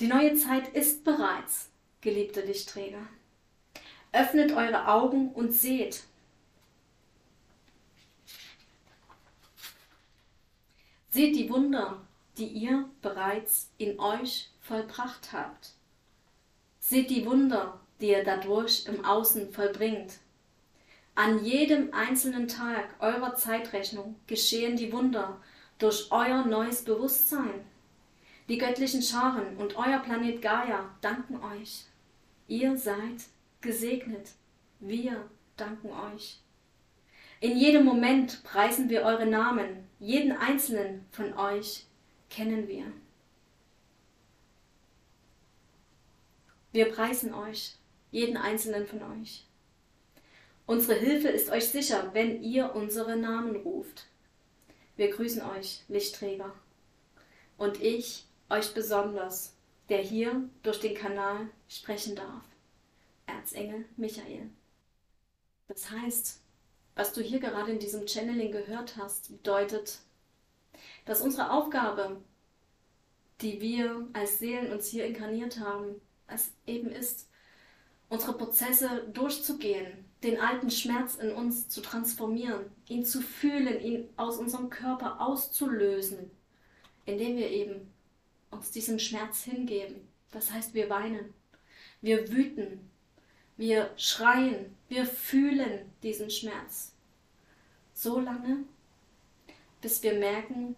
Die 0.00 0.06
neue 0.06 0.34
Zeit 0.34 0.68
ist 0.74 1.04
bereits, 1.04 1.70
geliebte 2.00 2.42
Lichtträger. 2.42 3.06
Öffnet 4.12 4.52
eure 4.52 4.88
Augen 4.88 5.32
und 5.32 5.52
seht. 5.52 6.04
Seht 11.08 11.36
die 11.36 11.48
Wunder, 11.50 12.00
die 12.36 12.46
ihr 12.46 12.88
bereits 13.00 13.70
in 13.78 13.98
euch 14.00 14.50
vollbracht 14.60 15.32
habt. 15.32 15.72
Seht 16.80 17.10
die 17.10 17.24
Wunder, 17.26 17.80
die 18.00 18.08
ihr 18.08 18.24
dadurch 18.24 18.86
im 18.86 19.04
Außen 19.04 19.52
vollbringt. 19.52 20.18
An 21.14 21.44
jedem 21.44 21.92
einzelnen 21.92 22.48
Tag 22.48 22.94
eurer 23.00 23.34
Zeitrechnung 23.34 24.16
geschehen 24.26 24.76
die 24.76 24.92
Wunder 24.92 25.40
durch 25.78 26.08
euer 26.10 26.44
neues 26.44 26.84
Bewusstsein. 26.84 27.64
Die 28.48 28.58
göttlichen 28.58 29.02
Scharen 29.02 29.56
und 29.56 29.76
euer 29.76 29.98
Planet 29.98 30.40
Gaia 30.40 30.90
danken 31.00 31.42
euch. 31.42 31.84
Ihr 32.48 32.76
seid 32.76 33.24
gesegnet. 33.60 34.30
Wir 34.80 35.28
danken 35.56 35.90
euch. 35.90 36.40
In 37.40 37.56
jedem 37.56 37.84
Moment 37.84 38.42
preisen 38.44 38.88
wir 38.88 39.02
eure 39.02 39.26
Namen, 39.26 39.88
Jeden 40.02 40.32
einzelnen 40.32 41.06
von 41.12 41.32
euch 41.34 41.86
kennen 42.28 42.66
wir. 42.66 42.86
Wir 46.72 46.90
preisen 46.90 47.32
euch, 47.32 47.76
jeden 48.10 48.36
einzelnen 48.36 48.84
von 48.84 49.00
euch. 49.20 49.46
Unsere 50.66 50.98
Hilfe 50.98 51.28
ist 51.28 51.50
euch 51.50 51.68
sicher, 51.68 52.10
wenn 52.12 52.42
ihr 52.42 52.74
unsere 52.74 53.16
Namen 53.16 53.56
ruft. 53.56 54.06
Wir 54.96 55.10
grüßen 55.10 55.42
euch, 55.42 55.82
Lichtträger. 55.88 56.54
Und 57.58 57.80
ich 57.82 58.26
euch 58.48 58.72
besonders, 58.74 59.54
der 59.88 59.98
hier 59.98 60.48
durch 60.62 60.80
den 60.80 60.94
Kanal 60.94 61.48
sprechen 61.68 62.14
darf. 62.14 62.44
Erzengel 63.26 63.84
Michael. 63.96 64.50
Das 65.68 65.90
heißt, 65.90 66.40
was 66.94 67.12
du 67.12 67.22
hier 67.22 67.40
gerade 67.40 67.72
in 67.72 67.78
diesem 67.78 68.06
Channeling 68.06 68.52
gehört 68.52 68.96
hast, 68.96 69.30
bedeutet, 69.30 69.98
dass 71.06 71.22
unsere 71.22 71.50
Aufgabe, 71.50 72.20
die 73.40 73.60
wir 73.60 74.06
als 74.12 74.38
Seelen 74.38 74.72
uns 74.72 74.86
hier 74.86 75.06
inkarniert 75.06 75.58
haben, 75.58 76.00
es 76.28 76.52
eben 76.66 76.90
ist, 76.90 77.28
unsere 78.08 78.36
Prozesse 78.36 79.08
durchzugehen, 79.12 80.01
den 80.22 80.40
alten 80.40 80.70
Schmerz 80.70 81.16
in 81.16 81.32
uns 81.32 81.68
zu 81.68 81.80
transformieren, 81.80 82.66
ihn 82.88 83.04
zu 83.04 83.20
fühlen, 83.20 83.80
ihn 83.80 84.08
aus 84.16 84.38
unserem 84.38 84.70
Körper 84.70 85.20
auszulösen, 85.20 86.30
indem 87.06 87.36
wir 87.36 87.50
eben 87.50 87.90
uns 88.50 88.70
diesem 88.70 88.98
Schmerz 88.98 89.42
hingeben. 89.42 90.08
Das 90.30 90.52
heißt, 90.52 90.74
wir 90.74 90.88
weinen, 90.88 91.34
wir 92.00 92.30
wüten, 92.30 92.90
wir 93.56 93.90
schreien, 93.96 94.76
wir 94.88 95.06
fühlen 95.06 95.90
diesen 96.02 96.30
Schmerz. 96.30 96.92
So 97.92 98.20
lange, 98.20 98.64
bis 99.80 100.02
wir 100.02 100.14
merken, 100.14 100.76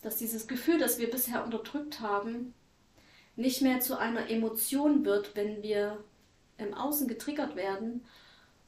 dass 0.00 0.16
dieses 0.16 0.48
Gefühl, 0.48 0.78
das 0.78 0.98
wir 0.98 1.10
bisher 1.10 1.44
unterdrückt 1.44 2.00
haben, 2.00 2.54
nicht 3.36 3.62
mehr 3.62 3.80
zu 3.80 3.98
einer 3.98 4.28
Emotion 4.28 5.04
wird, 5.04 5.36
wenn 5.36 5.62
wir 5.62 6.02
im 6.58 6.74
Außen 6.74 7.08
getriggert 7.08 7.56
werden, 7.56 8.04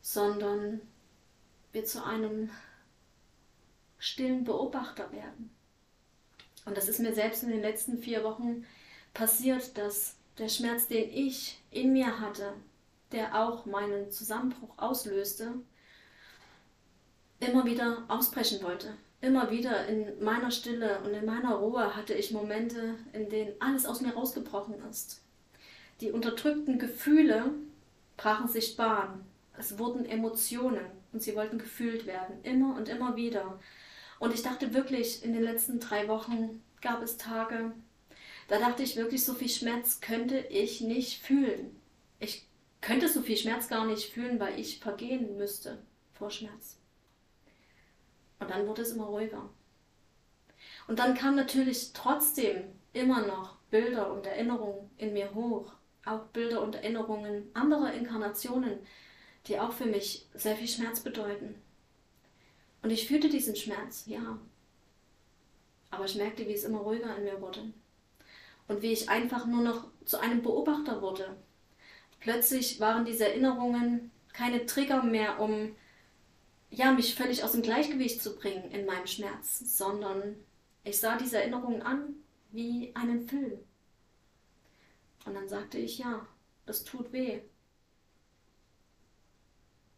sondern 0.04 0.82
wir 1.72 1.86
zu 1.86 2.04
einem 2.04 2.50
stillen 3.98 4.44
Beobachter 4.44 5.10
werden. 5.12 5.48
Und 6.66 6.76
das 6.76 6.88
ist 6.88 7.00
mir 7.00 7.14
selbst 7.14 7.42
in 7.42 7.48
den 7.48 7.62
letzten 7.62 7.96
vier 7.96 8.22
Wochen 8.22 8.66
passiert, 9.14 9.78
dass 9.78 10.16
der 10.36 10.50
Schmerz, 10.50 10.88
den 10.88 11.10
ich 11.10 11.58
in 11.70 11.94
mir 11.94 12.20
hatte, 12.20 12.52
der 13.12 13.34
auch 13.34 13.64
meinen 13.64 14.10
Zusammenbruch 14.10 14.74
auslöste, 14.76 15.54
immer 17.40 17.64
wieder 17.64 18.04
ausbrechen 18.08 18.62
wollte. 18.62 18.98
Immer 19.22 19.50
wieder 19.50 19.86
in 19.86 20.22
meiner 20.22 20.50
Stille 20.50 21.00
und 21.00 21.14
in 21.14 21.24
meiner 21.24 21.54
Ruhe 21.54 21.96
hatte 21.96 22.12
ich 22.12 22.30
Momente, 22.30 22.96
in 23.14 23.30
denen 23.30 23.54
alles 23.58 23.86
aus 23.86 24.02
mir 24.02 24.12
rausgebrochen 24.12 24.74
ist. 24.90 25.22
Die 26.02 26.10
unterdrückten 26.10 26.78
Gefühle 26.78 27.54
brachen 28.18 28.48
sich 28.48 28.76
Bahn. 28.76 29.24
Es 29.56 29.78
wurden 29.78 30.04
Emotionen 30.04 30.84
und 31.12 31.22
sie 31.22 31.36
wollten 31.36 31.58
gefühlt 31.58 32.06
werden, 32.06 32.42
immer 32.42 32.76
und 32.76 32.88
immer 32.88 33.16
wieder. 33.16 33.60
Und 34.18 34.34
ich 34.34 34.42
dachte 34.42 34.74
wirklich, 34.74 35.24
in 35.24 35.32
den 35.32 35.42
letzten 35.42 35.80
drei 35.80 36.08
Wochen 36.08 36.62
gab 36.80 37.02
es 37.02 37.16
Tage, 37.16 37.72
da 38.48 38.58
dachte 38.58 38.82
ich 38.82 38.96
wirklich, 38.96 39.24
so 39.24 39.34
viel 39.34 39.48
Schmerz 39.48 40.00
könnte 40.00 40.38
ich 40.38 40.80
nicht 40.80 41.22
fühlen. 41.22 41.80
Ich 42.18 42.46
könnte 42.80 43.08
so 43.08 43.22
viel 43.22 43.36
Schmerz 43.36 43.68
gar 43.68 43.86
nicht 43.86 44.12
fühlen, 44.12 44.38
weil 44.38 44.58
ich 44.58 44.80
vergehen 44.80 45.36
müsste 45.36 45.78
vor 46.12 46.30
Schmerz. 46.30 46.78
Und 48.40 48.50
dann 48.50 48.66
wurde 48.66 48.82
es 48.82 48.92
immer 48.92 49.06
ruhiger. 49.06 49.48
Und 50.86 50.98
dann 50.98 51.14
kamen 51.14 51.36
natürlich 51.36 51.92
trotzdem 51.94 52.64
immer 52.92 53.26
noch 53.26 53.56
Bilder 53.70 54.12
und 54.12 54.26
Erinnerungen 54.26 54.90
in 54.98 55.14
mir 55.14 55.34
hoch. 55.34 55.72
Auch 56.04 56.24
Bilder 56.26 56.60
und 56.60 56.74
Erinnerungen 56.74 57.50
anderer 57.54 57.92
Inkarnationen, 57.94 58.78
die 59.46 59.58
auch 59.58 59.72
für 59.72 59.86
mich 59.86 60.26
sehr 60.34 60.56
viel 60.56 60.68
Schmerz 60.68 61.00
bedeuten. 61.00 61.54
Und 62.82 62.90
ich 62.90 63.08
fühlte 63.08 63.28
diesen 63.28 63.56
Schmerz, 63.56 64.04
ja. 64.06 64.38
Aber 65.90 66.04
ich 66.04 66.16
merkte, 66.16 66.46
wie 66.48 66.54
es 66.54 66.64
immer 66.64 66.80
ruhiger 66.80 67.16
in 67.16 67.24
mir 67.24 67.40
wurde. 67.40 67.72
Und 68.68 68.82
wie 68.82 68.92
ich 68.92 69.08
einfach 69.08 69.46
nur 69.46 69.62
noch 69.62 69.86
zu 70.04 70.18
einem 70.18 70.42
Beobachter 70.42 71.02
wurde. 71.02 71.36
Plötzlich 72.20 72.80
waren 72.80 73.04
diese 73.04 73.26
Erinnerungen 73.28 74.10
keine 74.32 74.66
Trigger 74.66 75.02
mehr, 75.02 75.40
um 75.40 75.74
ja, 76.70 76.92
mich 76.92 77.14
völlig 77.14 77.44
aus 77.44 77.52
dem 77.52 77.62
Gleichgewicht 77.62 78.22
zu 78.22 78.36
bringen 78.36 78.70
in 78.70 78.84
meinem 78.84 79.06
Schmerz, 79.06 79.60
sondern 79.76 80.36
ich 80.82 80.98
sah 80.98 81.16
diese 81.16 81.38
Erinnerungen 81.38 81.82
an 81.82 82.16
wie 82.50 82.90
einen 82.94 83.28
Film. 83.28 83.58
Und 85.24 85.34
dann 85.34 85.48
sagte 85.48 85.78
ich, 85.78 85.98
ja, 85.98 86.26
das 86.66 86.84
tut 86.84 87.12
weh. 87.12 87.40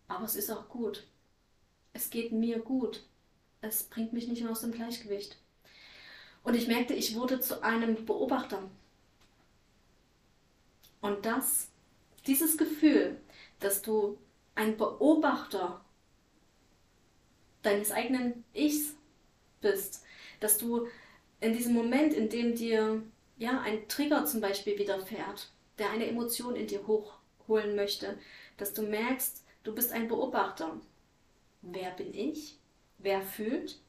Aber 0.09 0.25
es 0.25 0.37
ist 0.37 0.51
auch 0.51 0.69
gut. 0.69 1.07
Es 1.93 2.11
geht 2.11 2.33
mir 2.33 2.59
gut. 2.59 3.05
Es 3.61 3.85
bringt 3.85 4.13
mich 4.13 4.29
nicht 4.29 4.43
mehr 4.43 4.53
aus 4.53 4.61
dem 4.61 4.73
Gleichgewicht. 4.73 5.39
Und 6.45 6.55
ich 6.55 6.69
merkte, 6.69 6.95
ich 6.95 7.15
wurde 7.17 7.41
zu 7.41 7.63
einem 7.63 8.05
Beobachter. 8.07 8.63
Und 11.01 11.27
das, 11.27 11.69
dieses 12.27 12.57
Gefühl, 12.57 13.21
dass 13.61 13.83
du 13.83 14.19
ein 14.55 14.77
Beobachter 14.77 15.81
deines 17.63 17.91
eigenen 17.91 18.45
Ichs 18.55 18.95
bist. 19.61 20.05
Dass 20.41 20.59
du 20.59 20.87
in 21.41 21.53
diesem 21.53 21.75
Moment, 21.75 22.15
in 22.15 22.29
dem 22.29 22.55
dir 22.55 23.03
ja, 23.39 23.61
ein 23.61 23.89
Trigger 23.89 24.25
zum 24.25 24.41
Beispiel 24.41 24.79
widerfährt, 24.79 25.51
der 25.79 25.91
eine 25.91 26.07
Emotion 26.07 26.57
in 26.57 26.67
dir 26.67 26.87
hochholen 26.87 27.77
möchte, 27.77 28.19
dass 28.57 28.73
du 28.73 28.83
merkst, 28.83 29.45
du 29.67 29.75
bist 29.75 29.93
ein 29.93 30.09
Beobachter. 30.09 30.81
Wer 31.63 31.91
bin 31.91 32.15
ich? 32.15 32.59
Wer 32.99 33.21
fühlt? 33.21 33.81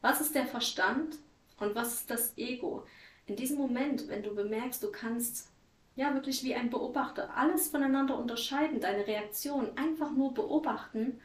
Was 0.00 0.20
ist 0.20 0.34
der 0.34 0.46
Verstand 0.46 1.16
und 1.58 1.74
was 1.74 1.94
ist 1.94 2.10
das 2.10 2.38
Ego? 2.38 2.84
In 3.26 3.34
diesem 3.36 3.58
Moment, 3.58 4.08
wenn 4.08 4.22
du 4.22 4.34
bemerkst, 4.34 4.82
du 4.82 4.92
kannst 4.92 5.48
ja 5.96 6.14
wirklich 6.14 6.44
wie 6.44 6.54
ein 6.54 6.70
Beobachter 6.70 7.36
alles 7.36 7.68
voneinander 7.68 8.16
unterscheiden, 8.16 8.80
deine 8.80 9.06
Reaktion 9.06 9.76
einfach 9.76 10.12
nur 10.12 10.32
beobachten, 10.32 11.20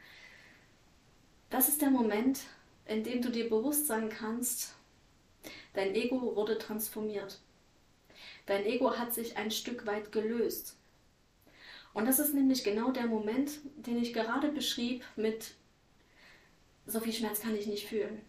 das 1.51 1.69
ist 1.69 1.83
der 1.83 1.91
Moment, 1.91 2.39
in 2.87 3.03
dem 3.03 3.21
du 3.21 3.29
dir 3.29 3.47
bewusst 3.47 3.85
sein 3.85 4.09
kannst, 4.09 4.75
dein 5.73 5.93
Ego 5.93 6.35
wurde 6.35 6.57
transformiert. 6.57 7.39
Dein 8.47 8.65
Ego 8.65 8.97
hat 8.97 9.13
sich 9.13 9.37
ein 9.37 9.51
Stück 9.51 9.85
weit 9.85 10.11
gelöst. 10.11 10.77
Und 11.93 12.05
das 12.05 12.19
ist 12.19 12.33
nämlich 12.33 12.63
genau 12.63 12.91
der 12.91 13.05
Moment, 13.05 13.51
den 13.75 14.01
ich 14.01 14.13
gerade 14.13 14.51
beschrieb 14.51 15.03
mit 15.15 15.53
so 16.85 16.99
viel 16.99 17.13
Schmerz 17.13 17.39
kann 17.39 17.55
ich 17.55 17.67
nicht 17.67 17.87
fühlen. 17.87 18.21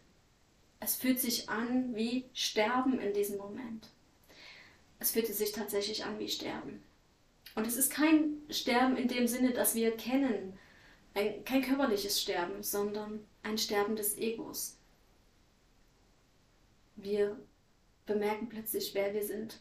Es 0.80 0.96
fühlt 0.96 1.18
sich 1.18 1.48
an 1.48 1.94
wie 1.96 2.26
Sterben 2.34 3.00
in 3.00 3.14
diesem 3.14 3.38
Moment. 3.38 3.88
Es 4.98 5.12
fühlte 5.12 5.32
sich 5.32 5.52
tatsächlich 5.52 6.04
an 6.04 6.18
wie 6.18 6.28
Sterben. 6.28 6.82
Und 7.54 7.66
es 7.66 7.76
ist 7.76 7.90
kein 7.90 8.42
Sterben 8.50 8.96
in 8.96 9.08
dem 9.08 9.26
Sinne, 9.26 9.52
dass 9.52 9.74
wir 9.74 9.96
kennen, 9.96 10.58
ein, 11.14 11.44
kein 11.44 11.62
körperliches 11.62 12.20
Sterben, 12.20 12.62
sondern 12.62 13.24
ein 13.42 13.58
Sterben 13.58 13.96
des 13.96 14.18
Egos. 14.18 14.76
Wir 16.96 17.38
bemerken 18.06 18.48
plötzlich, 18.48 18.94
wer 18.94 19.14
wir 19.14 19.22
sind. 19.22 19.60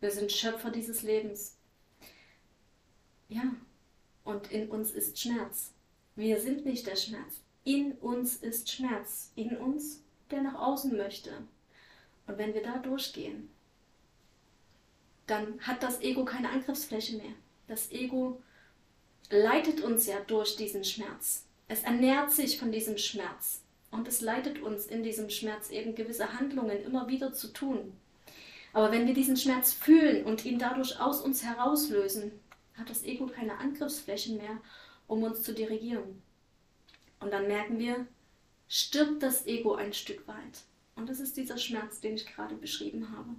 Wir 0.00 0.10
sind 0.10 0.32
Schöpfer 0.32 0.70
dieses 0.70 1.02
Lebens. 1.02 1.56
Ja, 3.32 3.54
und 4.24 4.52
in 4.52 4.68
uns 4.68 4.90
ist 4.90 5.18
Schmerz. 5.18 5.72
Wir 6.16 6.38
sind 6.38 6.66
nicht 6.66 6.86
der 6.86 6.96
Schmerz. 6.96 7.40
In 7.64 7.92
uns 7.92 8.36
ist 8.36 8.70
Schmerz. 8.70 9.32
In 9.36 9.56
uns, 9.56 10.02
der 10.30 10.42
nach 10.42 10.54
außen 10.54 10.94
möchte. 10.94 11.30
Und 12.26 12.36
wenn 12.36 12.52
wir 12.52 12.62
da 12.62 12.76
durchgehen, 12.76 13.48
dann 15.26 15.58
hat 15.60 15.82
das 15.82 16.02
Ego 16.02 16.26
keine 16.26 16.50
Angriffsfläche 16.50 17.16
mehr. 17.16 17.32
Das 17.68 17.90
Ego 17.90 18.42
leitet 19.30 19.80
uns 19.80 20.04
ja 20.06 20.20
durch 20.26 20.56
diesen 20.56 20.84
Schmerz. 20.84 21.46
Es 21.68 21.84
ernährt 21.84 22.32
sich 22.32 22.58
von 22.58 22.70
diesem 22.70 22.98
Schmerz 22.98 23.62
und 23.90 24.08
es 24.08 24.20
leitet 24.20 24.60
uns 24.60 24.84
in 24.84 25.02
diesem 25.02 25.30
Schmerz 25.30 25.70
eben 25.70 25.94
gewisse 25.94 26.34
Handlungen 26.38 26.84
immer 26.84 27.08
wieder 27.08 27.32
zu 27.32 27.48
tun. 27.48 27.94
Aber 28.74 28.92
wenn 28.92 29.06
wir 29.06 29.14
diesen 29.14 29.38
Schmerz 29.38 29.72
fühlen 29.72 30.24
und 30.24 30.44
ihn 30.44 30.58
dadurch 30.58 31.00
aus 31.00 31.22
uns 31.22 31.42
herauslösen, 31.42 32.32
hat 32.76 32.90
das 32.90 33.04
Ego 33.04 33.26
keine 33.26 33.58
Angriffsfläche 33.58 34.32
mehr, 34.32 34.60
um 35.06 35.22
uns 35.22 35.42
zu 35.42 35.52
dirigieren. 35.54 36.22
Und 37.20 37.32
dann 37.32 37.46
merken 37.46 37.78
wir, 37.78 38.06
stirbt 38.68 39.22
das 39.22 39.46
Ego 39.46 39.74
ein 39.74 39.92
Stück 39.92 40.26
weit. 40.26 40.62
Und 40.96 41.08
das 41.08 41.20
ist 41.20 41.36
dieser 41.36 41.58
Schmerz, 41.58 42.00
den 42.00 42.14
ich 42.16 42.26
gerade 42.26 42.54
beschrieben 42.54 43.08
habe. 43.16 43.30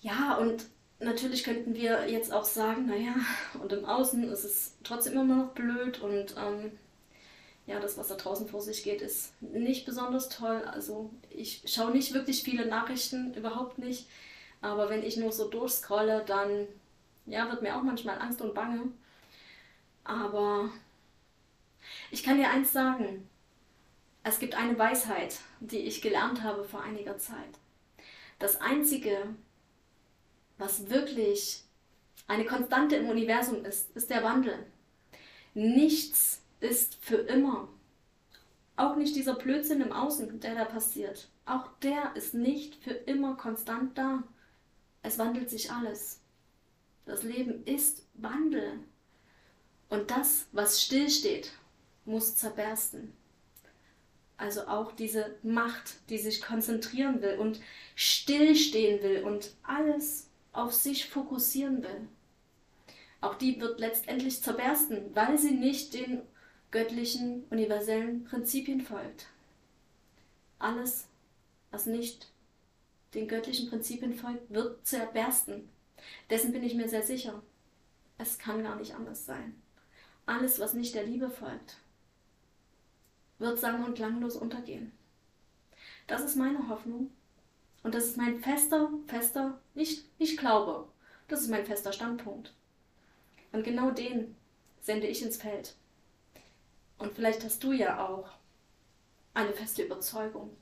Ja, 0.00 0.36
und 0.36 0.66
natürlich 0.98 1.44
könnten 1.44 1.74
wir 1.74 2.10
jetzt 2.10 2.32
auch 2.32 2.44
sagen, 2.44 2.86
naja, 2.86 3.14
und 3.62 3.72
im 3.72 3.84
Außen 3.84 4.24
ist 4.30 4.44
es 4.44 4.76
trotzdem 4.82 5.14
immer 5.14 5.36
noch 5.36 5.52
blöd 5.52 6.00
und 6.00 6.34
ähm, 6.38 6.72
ja, 7.66 7.80
das, 7.80 7.96
was 7.96 8.08
da 8.08 8.14
draußen 8.14 8.46
vor 8.46 8.60
sich 8.60 8.82
geht, 8.82 9.00
ist 9.00 9.32
nicht 9.40 9.86
besonders 9.86 10.28
toll. 10.28 10.62
Also 10.66 11.10
ich 11.30 11.62
schaue 11.66 11.92
nicht 11.92 12.12
wirklich 12.12 12.42
viele 12.42 12.66
Nachrichten, 12.66 13.32
überhaupt 13.34 13.78
nicht. 13.78 14.06
Aber 14.60 14.90
wenn 14.90 15.02
ich 15.02 15.16
nur 15.16 15.32
so 15.32 15.48
durchscrolle, 15.48 16.24
dann 16.26 16.66
ja, 17.26 17.50
wird 17.50 17.62
mir 17.62 17.76
auch 17.76 17.82
manchmal 17.82 18.18
Angst 18.20 18.40
und 18.40 18.54
Bange. 18.54 18.88
Aber 20.04 20.70
ich 22.10 22.22
kann 22.22 22.36
dir 22.36 22.50
eins 22.50 22.72
sagen. 22.72 23.28
Es 24.22 24.38
gibt 24.38 24.54
eine 24.54 24.78
Weisheit, 24.78 25.40
die 25.60 25.80
ich 25.80 26.00
gelernt 26.00 26.42
habe 26.42 26.64
vor 26.64 26.82
einiger 26.82 27.18
Zeit. 27.18 27.58
Das 28.38 28.60
Einzige, 28.60 29.34
was 30.56 30.88
wirklich 30.88 31.62
eine 32.26 32.46
Konstante 32.46 32.96
im 32.96 33.08
Universum 33.08 33.64
ist, 33.64 33.94
ist 33.94 34.10
der 34.10 34.22
Wandel. 34.22 34.66
Nichts 35.52 36.42
ist 36.60 36.94
für 36.96 37.16
immer. 37.16 37.68
Auch 38.76 38.96
nicht 38.96 39.14
dieser 39.14 39.34
Blödsinn 39.34 39.82
im 39.82 39.92
Außen, 39.92 40.40
der 40.40 40.54
da 40.54 40.64
passiert. 40.64 41.28
Auch 41.46 41.68
der 41.82 42.16
ist 42.16 42.34
nicht 42.34 42.76
für 42.82 42.92
immer 42.92 43.36
konstant 43.36 43.96
da. 43.98 44.22
Es 45.02 45.18
wandelt 45.18 45.50
sich 45.50 45.70
alles. 45.70 46.23
Das 47.06 47.22
Leben 47.22 47.64
ist 47.64 48.06
Wandel. 48.14 48.80
Und 49.88 50.10
das, 50.10 50.46
was 50.52 50.82
stillsteht, 50.82 51.52
muss 52.04 52.36
zerbersten. 52.36 53.12
Also 54.36 54.66
auch 54.66 54.92
diese 54.92 55.36
Macht, 55.42 56.08
die 56.08 56.18
sich 56.18 56.42
konzentrieren 56.42 57.22
will 57.22 57.38
und 57.38 57.60
stillstehen 57.94 59.02
will 59.02 59.22
und 59.22 59.54
alles 59.62 60.28
auf 60.52 60.72
sich 60.72 61.08
fokussieren 61.08 61.82
will. 61.82 62.08
Auch 63.20 63.36
die 63.36 63.60
wird 63.60 63.78
letztendlich 63.78 64.42
zerbersten, 64.42 65.14
weil 65.14 65.38
sie 65.38 65.52
nicht 65.52 65.94
den 65.94 66.22
göttlichen, 66.70 67.44
universellen 67.50 68.24
Prinzipien 68.24 68.80
folgt. 68.80 69.28
Alles, 70.58 71.06
was 71.70 71.86
nicht 71.86 72.28
den 73.14 73.28
göttlichen 73.28 73.70
Prinzipien 73.70 74.14
folgt, 74.14 74.52
wird 74.52 74.84
zerbersten. 74.86 75.68
Dessen 76.30 76.52
bin 76.52 76.62
ich 76.62 76.74
mir 76.74 76.88
sehr 76.88 77.02
sicher. 77.02 77.42
Es 78.18 78.38
kann 78.38 78.62
gar 78.62 78.76
nicht 78.76 78.94
anders 78.94 79.26
sein. 79.26 79.60
Alles, 80.26 80.58
was 80.58 80.74
nicht 80.74 80.94
der 80.94 81.04
Liebe 81.04 81.28
folgt, 81.28 81.78
wird 83.38 83.58
sang- 83.58 83.84
und 83.84 83.94
klanglos 83.94 84.36
untergehen. 84.36 84.92
Das 86.06 86.22
ist 86.22 86.36
meine 86.36 86.68
Hoffnung 86.68 87.10
und 87.82 87.94
das 87.94 88.06
ist 88.06 88.16
mein 88.16 88.40
fester, 88.40 88.90
fester, 89.06 89.60
nicht, 89.74 90.18
nicht 90.18 90.38
Glaube, 90.38 90.88
das 91.28 91.42
ist 91.42 91.50
mein 91.50 91.66
fester 91.66 91.92
Standpunkt. 91.92 92.54
Und 93.52 93.64
genau 93.64 93.90
den 93.90 94.34
sende 94.80 95.06
ich 95.06 95.22
ins 95.22 95.36
Feld. 95.36 95.74
Und 96.98 97.14
vielleicht 97.14 97.44
hast 97.44 97.62
du 97.62 97.72
ja 97.72 98.06
auch 98.06 98.30
eine 99.34 99.52
feste 99.52 99.82
Überzeugung 99.82 100.56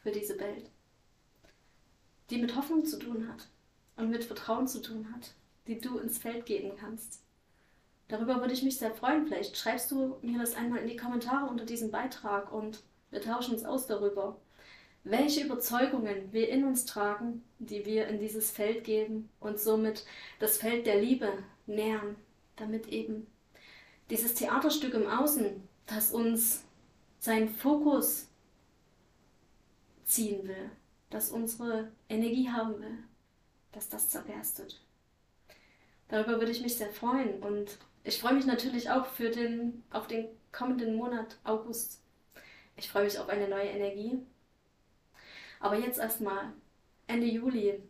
für 0.00 0.10
diese 0.10 0.38
Welt, 0.38 0.70
die 2.30 2.38
mit 2.38 2.56
Hoffnung 2.56 2.84
zu 2.84 2.98
tun 2.98 3.28
hat 3.28 3.48
und 3.96 4.10
mit 4.10 4.24
Vertrauen 4.24 4.66
zu 4.66 4.80
tun 4.82 5.08
hat, 5.14 5.34
die 5.66 5.78
du 5.78 5.98
ins 5.98 6.18
Feld 6.18 6.46
geben 6.46 6.72
kannst. 6.78 7.22
Darüber 8.08 8.40
würde 8.40 8.52
ich 8.52 8.62
mich 8.62 8.78
sehr 8.78 8.94
freuen. 8.94 9.26
Vielleicht 9.26 9.56
schreibst 9.56 9.90
du 9.90 10.16
mir 10.22 10.38
das 10.38 10.54
einmal 10.54 10.80
in 10.80 10.88
die 10.88 10.96
Kommentare 10.96 11.48
unter 11.48 11.64
diesem 11.64 11.90
Beitrag 11.90 12.52
und 12.52 12.82
wir 13.10 13.20
tauschen 13.20 13.54
uns 13.54 13.64
aus 13.64 13.86
darüber, 13.86 14.36
welche 15.04 15.44
Überzeugungen 15.44 16.32
wir 16.32 16.48
in 16.48 16.64
uns 16.64 16.84
tragen, 16.84 17.44
die 17.58 17.84
wir 17.84 18.08
in 18.08 18.18
dieses 18.18 18.50
Feld 18.50 18.84
geben 18.84 19.28
und 19.40 19.60
somit 19.60 20.04
das 20.38 20.56
Feld 20.56 20.86
der 20.86 21.00
Liebe 21.00 21.30
nähern, 21.66 22.16
damit 22.56 22.88
eben 22.88 23.26
dieses 24.10 24.34
Theaterstück 24.34 24.94
im 24.94 25.06
Außen, 25.06 25.62
das 25.86 26.10
uns 26.10 26.64
seinen 27.18 27.48
Fokus 27.48 28.28
ziehen 30.04 30.46
will, 30.46 30.70
das 31.10 31.30
unsere 31.30 31.90
Energie 32.08 32.50
haben 32.50 32.80
will, 32.80 32.98
dass 33.74 33.88
das 33.88 34.08
zerberstet. 34.08 34.80
Darüber 36.08 36.38
würde 36.38 36.52
ich 36.52 36.62
mich 36.62 36.76
sehr 36.76 36.90
freuen 36.90 37.42
und 37.42 37.78
ich 38.04 38.20
freue 38.20 38.34
mich 38.34 38.46
natürlich 38.46 38.90
auch 38.90 39.06
für 39.06 39.30
den, 39.30 39.82
auf 39.90 40.06
den 40.06 40.28
kommenden 40.52 40.94
Monat 40.94 41.38
August. 41.44 42.00
Ich 42.76 42.88
freue 42.88 43.04
mich 43.04 43.18
auf 43.18 43.28
eine 43.28 43.48
neue 43.48 43.68
Energie. 43.68 44.18
Aber 45.60 45.78
jetzt 45.78 45.98
erstmal 45.98 46.52
Ende 47.06 47.26
Juli 47.26 47.82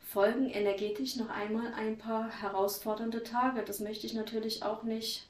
folgen 0.00 0.50
energetisch 0.50 1.16
noch 1.16 1.30
einmal 1.30 1.72
ein 1.74 1.98
paar 1.98 2.30
herausfordernde 2.30 3.22
Tage. 3.22 3.62
Das 3.64 3.80
möchte 3.80 4.06
ich 4.06 4.14
natürlich 4.14 4.62
auch 4.62 4.82
nicht 4.82 5.28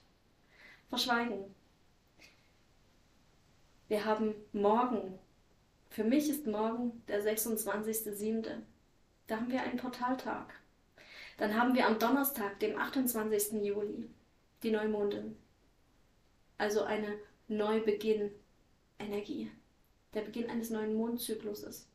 verschweigen. 0.88 1.54
Wir 3.88 4.04
haben 4.04 4.34
morgen, 4.52 5.18
für 5.90 6.04
mich 6.04 6.28
ist 6.28 6.46
morgen 6.46 7.02
der 7.08 7.22
26.07. 7.22 8.62
Da 9.26 9.36
haben 9.36 9.50
wir 9.50 9.62
einen 9.62 9.78
Portaltag. 9.78 10.52
Dann 11.38 11.58
haben 11.58 11.74
wir 11.74 11.86
am 11.86 11.98
Donnerstag, 11.98 12.60
dem 12.60 12.78
28. 12.78 13.64
Juli, 13.64 14.10
die 14.62 14.70
Neumondin. 14.70 15.36
Also 16.58 16.82
eine 16.82 17.18
Neubeginn-Energie. 17.48 19.50
Der 20.12 20.20
Beginn 20.20 20.50
eines 20.50 20.70
neuen 20.70 20.94
Mondzykluses. 20.94 21.88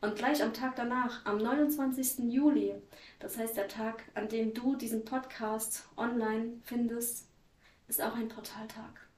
Und 0.00 0.16
gleich 0.16 0.42
am 0.42 0.52
Tag 0.52 0.76
danach, 0.76 1.24
am 1.24 1.38
29. 1.38 2.30
Juli, 2.30 2.74
das 3.18 3.38
heißt 3.38 3.56
der 3.56 3.68
Tag, 3.68 4.04
an 4.14 4.28
dem 4.28 4.52
du 4.52 4.76
diesen 4.76 5.04
Podcast 5.04 5.88
online 5.96 6.60
findest, 6.64 7.28
ist 7.88 8.02
auch 8.02 8.14
ein 8.14 8.28
Portaltag. 8.28 9.08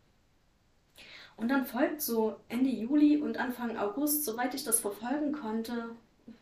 Und 1.36 1.48
dann 1.48 1.66
folgt 1.66 2.02
so 2.02 2.36
Ende 2.48 2.70
Juli 2.70 3.18
und 3.18 3.38
Anfang 3.38 3.76
August, 3.76 4.24
soweit 4.24 4.54
ich 4.54 4.64
das 4.64 4.80
verfolgen 4.80 5.32
konnte, 5.32 5.90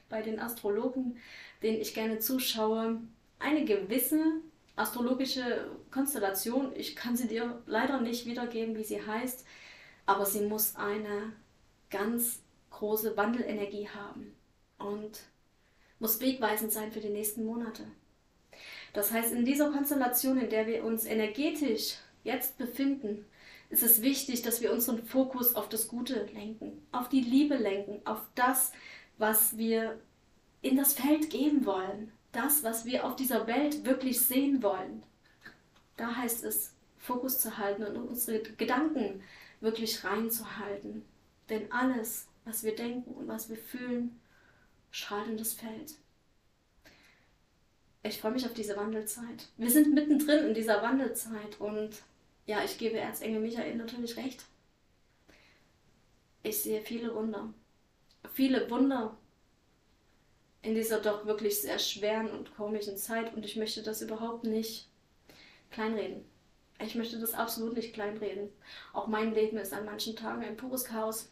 bei 0.08 0.22
den 0.22 0.38
Astrologen, 0.38 1.18
denen 1.62 1.80
ich 1.80 1.94
gerne 1.94 2.18
zuschaue, 2.18 3.00
eine 3.38 3.64
gewisse 3.64 4.22
astrologische 4.76 5.70
Konstellation. 5.90 6.72
Ich 6.76 6.94
kann 6.94 7.16
sie 7.16 7.28
dir 7.28 7.62
leider 7.66 8.00
nicht 8.00 8.26
wiedergeben, 8.26 8.76
wie 8.76 8.84
sie 8.84 9.04
heißt, 9.04 9.44
aber 10.04 10.26
sie 10.26 10.42
muss 10.42 10.76
eine 10.76 11.32
ganz 11.90 12.40
große 12.70 13.16
Wandelenergie 13.16 13.88
haben 13.88 14.34
und 14.78 15.20
muss 15.98 16.20
wegweisend 16.20 16.72
sein 16.72 16.92
für 16.92 17.00
die 17.00 17.08
nächsten 17.08 17.44
Monate. 17.44 17.84
Das 18.92 19.12
heißt, 19.12 19.32
in 19.32 19.44
dieser 19.44 19.70
Konstellation, 19.70 20.38
in 20.38 20.50
der 20.50 20.66
wir 20.66 20.84
uns 20.84 21.04
energetisch 21.04 21.96
jetzt 22.24 22.58
befinden, 22.58 23.24
ist 23.68 23.82
es 23.82 24.02
wichtig, 24.02 24.42
dass 24.42 24.60
wir 24.60 24.72
unseren 24.72 25.02
Fokus 25.02 25.54
auf 25.54 25.68
das 25.68 25.88
Gute 25.88 26.28
lenken, 26.34 26.86
auf 26.92 27.08
die 27.08 27.20
Liebe 27.20 27.56
lenken, 27.56 28.00
auf 28.04 28.20
das, 28.34 28.72
was 29.18 29.56
wir 29.56 30.00
in 30.62 30.76
das 30.76 30.94
Feld 30.94 31.30
geben 31.30 31.64
wollen, 31.64 32.12
das, 32.32 32.62
was 32.62 32.84
wir 32.84 33.04
auf 33.04 33.16
dieser 33.16 33.46
Welt 33.46 33.84
wirklich 33.84 34.20
sehen 34.20 34.62
wollen. 34.62 35.02
Da 35.96 36.16
heißt 36.16 36.44
es, 36.44 36.74
Fokus 36.98 37.40
zu 37.40 37.56
halten 37.56 37.84
und 37.84 37.96
unsere 37.96 38.40
Gedanken 38.40 39.22
wirklich 39.60 40.04
reinzuhalten. 40.04 41.04
Denn 41.48 41.70
alles, 41.72 42.26
was 42.44 42.64
wir 42.64 42.74
denken 42.74 43.12
und 43.12 43.28
was 43.28 43.48
wir 43.48 43.56
fühlen, 43.56 44.20
strahlt 44.90 45.28
in 45.28 45.36
das 45.36 45.54
Feld. 45.54 45.94
Ich 48.02 48.20
freue 48.20 48.32
mich 48.32 48.46
auf 48.46 48.54
diese 48.54 48.76
Wandelzeit. 48.76 49.48
Wir 49.56 49.70
sind 49.70 49.94
mittendrin 49.94 50.46
in 50.46 50.54
dieser 50.54 50.82
Wandelzeit 50.82 51.60
und 51.60 51.90
ja, 52.46 52.62
ich 52.64 52.78
gebe 52.78 52.98
Erzengel 52.98 53.40
Michael 53.40 53.76
natürlich 53.76 54.16
recht. 54.16 54.44
Ich 56.42 56.62
sehe 56.62 56.82
viele 56.82 57.14
Wunder. 57.14 57.52
Viele 58.32 58.70
Wunder 58.70 59.16
in 60.62 60.74
dieser 60.74 61.00
doch 61.00 61.26
wirklich 61.26 61.60
sehr 61.60 61.78
schweren 61.78 62.30
und 62.30 62.54
komischen 62.56 62.96
Zeit 62.96 63.34
und 63.34 63.44
ich 63.44 63.56
möchte 63.56 63.82
das 63.82 64.02
überhaupt 64.02 64.44
nicht 64.44 64.88
kleinreden. 65.70 66.24
Ich 66.84 66.94
möchte 66.94 67.18
das 67.18 67.32
absolut 67.32 67.74
nicht 67.74 67.94
kleinreden. 67.94 68.50
Auch 68.92 69.06
mein 69.06 69.32
Leben 69.32 69.56
ist 69.58 69.72
an 69.72 69.84
manchen 69.84 70.16
Tagen 70.16 70.42
ein 70.42 70.56
pures 70.56 70.84
Chaos. 70.84 71.30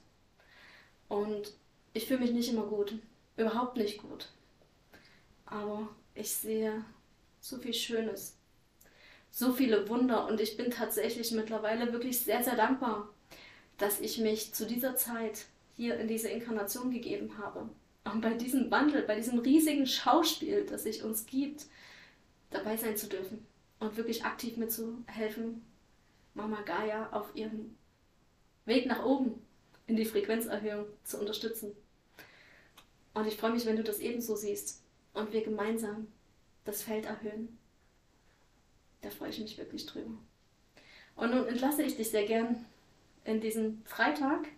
Und 1.08 1.52
ich 1.92 2.06
fühle 2.06 2.20
mich 2.20 2.30
nicht 2.30 2.50
immer 2.50 2.66
gut. 2.66 2.94
Überhaupt 3.36 3.76
nicht 3.76 3.98
gut. 3.98 4.28
Aber 5.44 5.88
ich 6.14 6.30
sehe 6.30 6.84
so 7.40 7.58
viel 7.58 7.74
Schönes. 7.74 8.38
So 9.30 9.52
viele 9.52 9.88
Wunder. 9.88 10.26
Und 10.28 10.40
ich 10.40 10.56
bin 10.56 10.70
tatsächlich 10.70 11.32
mittlerweile 11.32 11.92
wirklich 11.92 12.20
sehr, 12.20 12.42
sehr 12.42 12.56
dankbar, 12.56 13.10
dass 13.76 14.00
ich 14.00 14.18
mich 14.18 14.54
zu 14.54 14.64
dieser 14.64 14.96
Zeit 14.96 15.46
hier 15.76 15.98
in 15.98 16.08
diese 16.08 16.28
Inkarnation 16.28 16.90
gegeben 16.90 17.38
habe. 17.38 17.68
Und 18.04 18.20
bei 18.20 18.34
diesem 18.34 18.70
Wandel, 18.70 19.02
bei 19.02 19.16
diesem 19.16 19.38
riesigen 19.38 19.86
Schauspiel, 19.86 20.66
das 20.66 20.82
sich 20.82 21.02
uns 21.02 21.26
gibt, 21.26 21.66
dabei 22.50 22.76
sein 22.76 22.96
zu 22.96 23.08
dürfen 23.08 23.46
und 23.80 23.96
wirklich 23.96 24.24
aktiv 24.24 24.56
mitzuhelfen, 24.56 25.62
Mama 26.34 26.62
Gaia 26.62 27.10
auf 27.12 27.34
ihrem 27.34 27.76
Weg 28.66 28.86
nach 28.86 29.04
oben 29.04 29.34
in 29.86 29.96
die 29.96 30.04
Frequenzerhöhung 30.04 30.86
zu 31.04 31.18
unterstützen. 31.18 31.72
Und 33.14 33.26
ich 33.26 33.36
freue 33.36 33.52
mich, 33.52 33.66
wenn 33.66 33.76
du 33.76 33.84
das 33.84 34.00
ebenso 34.00 34.34
siehst 34.36 34.82
und 35.12 35.32
wir 35.32 35.42
gemeinsam 35.42 36.08
das 36.64 36.82
Feld 36.82 37.04
erhöhen. 37.04 37.58
Da 39.02 39.10
freue 39.10 39.30
ich 39.30 39.38
mich 39.38 39.58
wirklich 39.58 39.86
drüber. 39.86 40.10
Und 41.16 41.30
nun 41.30 41.46
entlasse 41.46 41.82
ich 41.82 41.96
dich 41.96 42.10
sehr 42.10 42.26
gern 42.26 42.64
in 43.24 43.40
diesen 43.40 43.82
Freitag 43.84 44.48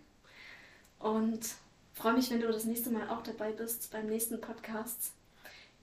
und 0.99 1.41
freue 1.95 2.15
mich, 2.15 2.31
wenn 2.31 2.41
du 2.41 2.49
das 2.49 2.65
nächste 2.65 2.91
Mal 2.91 3.09
auch 3.09 3.23
dabei 3.23 3.53
bist 3.53 3.91
beim 3.93 4.07
nächsten 4.07 4.41
Podcast. 4.41 5.13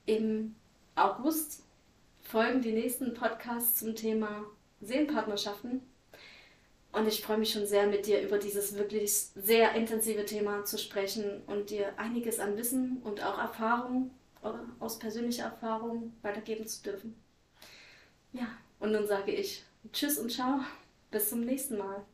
Im 0.06 0.54
August 0.94 1.62
folgen 2.22 2.62
die 2.62 2.72
nächsten 2.72 3.14
Podcasts 3.14 3.80
zum 3.80 3.94
Thema 3.94 4.44
Seelenpartnerschaften. 4.80 5.82
Und 6.92 7.08
ich 7.08 7.22
freue 7.22 7.38
mich 7.38 7.52
schon 7.52 7.66
sehr, 7.66 7.88
mit 7.88 8.06
dir 8.06 8.22
über 8.22 8.38
dieses 8.38 8.76
wirklich 8.76 9.12
sehr 9.34 9.74
intensive 9.74 10.24
Thema 10.24 10.64
zu 10.64 10.78
sprechen 10.78 11.42
und 11.46 11.70
dir 11.70 11.98
einiges 11.98 12.38
an 12.38 12.56
Wissen 12.56 12.98
und 13.02 13.22
auch 13.24 13.38
Erfahrung 13.38 14.10
aus 14.78 14.98
persönlicher 14.98 15.44
Erfahrung 15.44 16.12
weitergeben 16.22 16.66
zu 16.66 16.82
dürfen. 16.82 17.16
Ja, 18.32 18.46
und 18.78 18.92
nun 18.92 19.06
sage 19.06 19.32
ich 19.32 19.64
Tschüss 19.92 20.18
und 20.18 20.30
ciao, 20.30 20.60
bis 21.10 21.30
zum 21.30 21.40
nächsten 21.40 21.78
Mal. 21.78 22.04